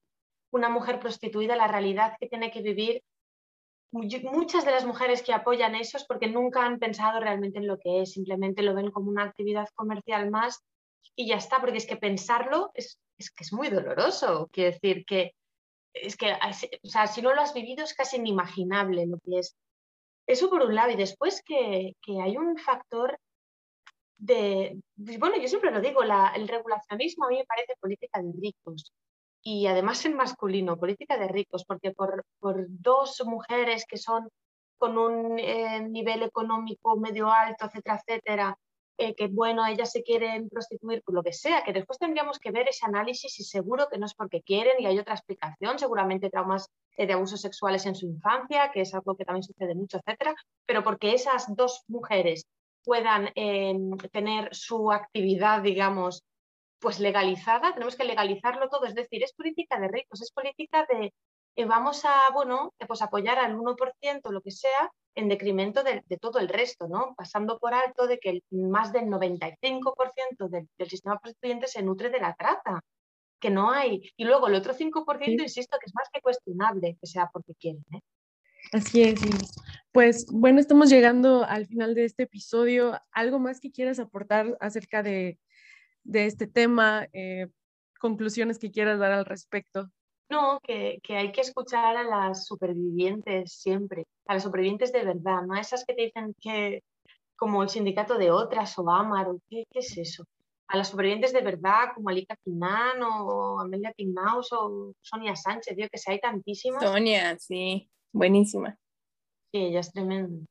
una 0.50 0.70
mujer 0.70 1.02
prostituida, 1.02 1.58
la 1.58 1.68
realidad 1.68 2.16
que 2.18 2.30
tiene 2.30 2.52
que 2.52 2.62
vivir, 2.62 3.04
muchas 3.92 4.64
de 4.64 4.72
las 4.72 4.86
mujeres 4.86 5.22
que 5.22 5.34
apoyan 5.34 5.76
eso 5.76 5.98
es 5.98 6.06
porque 6.06 6.28
nunca 6.28 6.66
han 6.66 6.80
pensado 6.80 7.20
realmente 7.20 7.60
en 7.60 7.68
lo 7.68 7.78
que 7.78 8.04
es, 8.04 8.14
simplemente 8.14 8.64
lo 8.64 8.74
ven 8.74 8.92
como 8.92 9.10
una 9.10 9.26
actividad 9.26 9.68
comercial 9.76 10.32
más 10.32 10.64
y 11.18 11.28
ya 11.28 11.36
está, 11.36 11.60
porque 11.60 11.80
es 11.80 11.86
que 11.86 11.98
pensarlo 11.98 12.72
es, 12.76 12.98
que 13.18 13.44
es 13.44 13.52
muy 13.52 13.68
doloroso. 13.68 14.48
Quiero 14.54 14.72
decir 14.72 15.04
que 15.06 15.34
es 15.94 16.16
que, 16.16 16.32
o 16.32 16.88
sea, 16.88 17.08
si 17.08 17.22
no 17.22 17.36
lo 17.36 17.42
has 17.42 17.54
vivido 17.54 17.84
es 17.84 17.94
casi 17.94 18.16
inimaginable 18.16 19.06
lo 19.06 19.20
que 19.20 19.40
es 19.40 19.58
eso 20.30 20.50
por 20.50 20.62
un 20.62 20.76
lado. 20.76 20.92
Y 20.92 20.96
después 20.96 21.42
que, 21.44 21.96
hay 22.22 22.38
un 22.38 22.58
factor 22.58 23.18
de, 24.18 24.80
pues 25.04 25.20
bueno, 25.20 25.38
yo 25.38 25.48
siempre 25.48 25.72
lo 25.72 25.82
digo, 25.82 26.04
el 26.04 26.48
regulacionismo 26.48 27.26
a 27.26 27.30
mí 27.30 27.38
me 27.38 27.46
parece 27.46 27.74
política 27.80 28.22
de 28.22 28.32
ricos. 28.40 28.94
Y 29.42 29.68
además 29.68 30.06
en 30.06 30.16
masculino, 30.16 30.78
política 30.78 31.18
de 31.18 31.30
ricos, 31.30 31.66
porque 31.66 31.92
por, 31.92 32.24
dos 32.68 33.22
mujeres 33.26 33.86
que 33.88 33.98
son 33.98 34.30
con 34.78 34.98
un 34.98 35.40
eh, 35.40 35.82
nivel 35.82 36.24
económico 36.24 36.98
medio 36.98 37.30
alto, 37.32 37.66
etcétera, 37.66 38.02
etcétera, 38.06 38.58
eh, 39.00 39.16
que 39.16 39.28
bueno, 39.28 39.66
ellas 39.66 39.92
se 39.92 40.04
quieren 40.04 40.50
prostituir 40.50 41.02
por 41.04 41.16
lo 41.16 41.24
que 41.24 41.32
sea, 41.32 41.64
que 41.64 41.72
después 41.72 41.98
tendríamos 41.98 42.38
que 42.38 42.52
ver 42.52 42.68
ese 42.68 42.86
análisis 42.86 43.40
y 43.40 43.44
seguro 43.46 43.88
que 43.90 43.98
no 43.98 44.06
es 44.06 44.14
porque 44.14 44.42
quieren 44.42 44.74
y 44.80 44.86
hay 44.88 45.00
otra 45.00 45.14
explicación, 45.14 45.80
seguramente 45.80 46.30
traumas 46.30 46.70
eh, 46.98 47.08
de 47.08 47.14
abusos 47.14 47.40
sexuales 47.40 47.86
en 47.86 47.96
su 47.96 48.08
infancia, 48.08 48.72
que 48.74 48.82
es 48.82 48.94
algo 48.94 49.16
que 49.16 49.24
también 49.24 49.44
sucede 49.44 49.74
mucho, 49.74 50.00
etcétera, 50.00 50.36
pero 50.66 50.84
porque 50.84 51.14
esas 51.14 51.46
dos 51.56 51.84
mujeres 51.88 52.46
puedan 52.84 53.30
em, 53.36 53.98
tener 54.12 54.54
su 54.54 54.92
actividad, 54.92 55.62
digamos, 55.62 56.24
pues 56.80 57.00
legalizada, 57.00 57.74
tenemos 57.74 57.96
que 57.96 58.04
legalizarlo 58.04 58.68
todo, 58.68 58.86
es 58.86 58.96
decir, 58.96 59.24
es 59.24 59.34
política 59.34 59.80
de 59.80 59.88
ricos, 59.88 60.22
es 60.22 60.32
política 60.32 60.86
de 60.90 61.14
eh, 61.60 61.66
vamos 61.66 62.06
a, 62.06 62.32
bueno, 62.34 62.74
pues 62.88 63.02
apoyar 63.02 63.38
al 63.38 63.58
1%, 63.58 64.32
lo 64.32 64.42
que 64.42 64.52
sea, 64.52 64.92
en 65.14 65.28
decremento 65.28 65.84
de, 65.84 66.02
todo 66.18 66.40
el 66.40 66.48
resto, 66.48 66.88
¿no? 66.88 67.14
Pasando 67.18 67.60
por 67.60 67.74
alto 67.74 68.08
de 68.08 68.18
que 68.18 68.44
más 68.50 68.94
del 68.94 69.08
95% 69.08 70.48
del, 70.50 70.90
sistema 70.90 71.20
prostituyente 71.20 71.68
se 71.68 71.84
nutre 71.84 72.10
de 72.12 72.22
la 72.22 72.34
trata, 72.36 72.80
que 73.42 73.50
no 73.50 73.72
hay. 73.72 74.10
Y 74.16 74.24
luego 74.24 74.48
el 74.48 74.56
otro 74.56 74.74
5%, 74.74 75.42
insisto, 75.42 75.78
que 75.80 75.88
es 75.88 75.96
más 75.96 76.08
que 76.14 76.22
cuestionable, 76.22 76.96
que 76.98 77.08
sea 77.08 77.30
porque 77.34 77.54
quieren, 77.56 77.84
¿eh? 77.92 78.00
Así 78.72 79.02
es, 79.02 79.20
Pues 79.92 80.28
bueno, 80.32 80.62
estamos 80.62 80.90
llegando 80.90 81.44
al 81.44 81.66
final 81.66 81.94
de 81.94 82.06
este 82.06 82.24
episodio. 82.24 82.98
¿Algo 83.12 83.38
más 83.40 83.60
que 83.60 83.72
quieras 83.72 84.00
aportar 84.00 84.58
acerca 84.62 85.04
de, 85.04 85.38
este 86.14 86.48
tema? 86.48 87.10
Eh, 87.12 87.48
conclusiones 88.00 88.60
que 88.60 88.72
quieras 88.72 88.98
dar 89.00 89.12
al 89.12 89.26
respecto. 89.26 89.92
No, 90.30 90.60
que, 90.62 91.00
hay 91.10 91.32
que 91.32 91.42
escuchar 91.42 91.98
a 91.98 92.04
las 92.04 92.46
supervivientes 92.46 93.52
siempre, 93.52 94.06
a 94.28 94.36
las 94.36 94.44
supervivientes 94.44 94.92
de 94.92 95.04
verdad, 95.04 95.42
no 95.42 95.56
a 95.56 95.60
esas 95.60 95.84
que 95.86 95.96
te 95.96 96.04
dicen 96.04 96.36
que, 96.40 96.84
como 97.36 97.64
el 97.64 97.70
sindicato 97.70 98.18
de 98.18 98.30
otras 98.30 98.78
o 98.78 98.90
Amar, 98.90 99.28
¿qué, 99.50 99.64
qué 99.72 99.80
es 99.80 99.98
eso? 99.98 100.26
A 100.68 100.78
las 100.78 100.90
supervivientes 100.90 101.34
de 101.34 101.42
verdad, 101.42 101.94
como 101.96 102.10
Alika 102.10 102.36
Quinan 102.44 103.02
o 103.02 103.60
Amelia 103.60 103.92
Pignaus 103.94 104.54
o 104.54 104.94
Sonia 105.02 105.36
Sánchez, 105.36 105.76
digo 105.76 105.90
que 105.92 105.98
si 105.98 106.12
hay 106.12 106.20
tantísimas. 106.20 106.84
Sonia, 106.84 107.36
sí, 107.40 107.90
buenísima. 108.12 108.78
Sí, 109.52 109.58
ella 109.58 109.80
es 109.80 109.92
tremenda. 109.92 110.46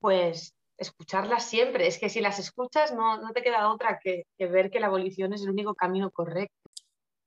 Pues 0.00 0.52
escucharlas 0.76 1.44
siempre, 1.48 1.86
es 1.86 1.98
que 1.98 2.10
si 2.10 2.20
las 2.20 2.38
escuchas 2.38 2.94
no, 2.94 3.22
no 3.22 3.32
te 3.32 3.42
queda 3.42 3.72
otra 3.72 3.98
que, 4.02 4.24
que 4.36 4.46
ver 4.46 4.70
que 4.70 4.80
la 4.80 4.88
abolición 4.88 5.32
es 5.32 5.42
el 5.42 5.50
único 5.50 5.74
camino 5.74 6.10
correcto. 6.10 6.54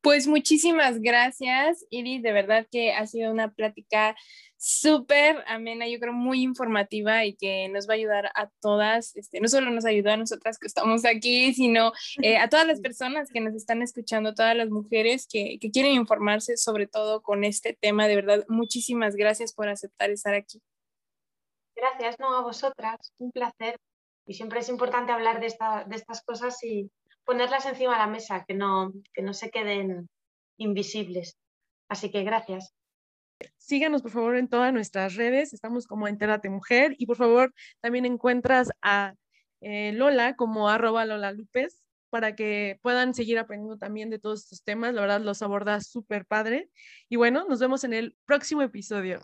Pues 0.01 0.25
muchísimas 0.25 0.99
gracias, 0.99 1.85
Iris. 1.91 2.23
De 2.23 2.31
verdad 2.31 2.67
que 2.71 2.91
ha 2.91 3.05
sido 3.05 3.31
una 3.31 3.53
plática 3.53 4.15
súper 4.57 5.43
amena, 5.47 5.87
yo 5.87 5.99
creo 5.99 6.13
muy 6.13 6.41
informativa 6.43 7.25
y 7.25 7.35
que 7.35 7.67
nos 7.69 7.89
va 7.89 7.93
a 7.93 7.95
ayudar 7.95 8.31
a 8.35 8.49
todas, 8.61 9.15
este, 9.15 9.39
no 9.39 9.47
solo 9.47 9.71
nos 9.71 9.85
ayudó 9.85 10.11
a 10.11 10.17
nosotras 10.17 10.59
que 10.59 10.67
estamos 10.67 11.03
aquí, 11.03 11.53
sino 11.53 11.91
eh, 12.21 12.37
a 12.37 12.47
todas 12.47 12.67
las 12.67 12.79
personas 12.79 13.29
que 13.31 13.41
nos 13.41 13.55
están 13.55 13.81
escuchando, 13.81 14.35
todas 14.35 14.55
las 14.55 14.69
mujeres 14.69 15.27
que, 15.27 15.57
que 15.59 15.71
quieren 15.71 15.93
informarse 15.93 16.57
sobre 16.57 16.87
todo 16.87 17.21
con 17.21 17.43
este 17.43 17.77
tema. 17.79 18.07
De 18.07 18.15
verdad, 18.15 18.45
muchísimas 18.49 19.15
gracias 19.15 19.53
por 19.53 19.67
aceptar 19.67 20.11
estar 20.11 20.33
aquí. 20.33 20.61
Gracias, 21.75 22.19
no, 22.19 22.35
a 22.35 22.41
vosotras, 22.41 23.13
un 23.17 23.31
placer. 23.31 23.77
Y 24.27 24.35
siempre 24.35 24.59
es 24.59 24.69
importante 24.69 25.11
hablar 25.11 25.39
de, 25.39 25.47
esta, 25.47 25.83
de 25.85 25.95
estas 25.95 26.23
cosas 26.23 26.63
y 26.63 26.91
ponerlas 27.25 27.65
encima 27.65 27.93
de 27.93 27.99
la 27.99 28.07
mesa, 28.07 28.45
que 28.47 28.53
no, 28.53 28.91
que 29.13 29.21
no 29.21 29.33
se 29.33 29.49
queden 29.49 30.09
invisibles. 30.57 31.37
Así 31.89 32.11
que 32.11 32.23
gracias. 32.23 32.73
Síganos, 33.57 34.01
por 34.01 34.11
favor, 34.11 34.37
en 34.37 34.47
todas 34.47 34.73
nuestras 34.73 35.15
redes. 35.15 35.53
Estamos 35.53 35.87
como 35.87 36.07
Entérate 36.07 36.49
Mujer. 36.49 36.95
Y 36.97 37.05
por 37.05 37.17
favor, 37.17 37.53
también 37.81 38.05
encuentras 38.05 38.69
a 38.81 39.15
eh, 39.61 39.93
Lola 39.93 40.35
como 40.35 40.69
arroba 40.69 41.05
Lola 41.05 41.31
Lupes 41.31 41.81
para 42.09 42.35
que 42.35 42.77
puedan 42.81 43.13
seguir 43.13 43.39
aprendiendo 43.39 43.77
también 43.77 44.09
de 44.09 44.19
todos 44.19 44.43
estos 44.43 44.63
temas. 44.63 44.93
La 44.93 45.01
verdad, 45.01 45.21
los 45.21 45.41
aborda 45.41 45.79
súper 45.81 46.25
padre. 46.25 46.69
Y 47.09 47.15
bueno, 47.15 47.45
nos 47.47 47.59
vemos 47.59 47.83
en 47.83 47.93
el 47.93 48.15
próximo 48.25 48.61
episodio. 48.61 49.21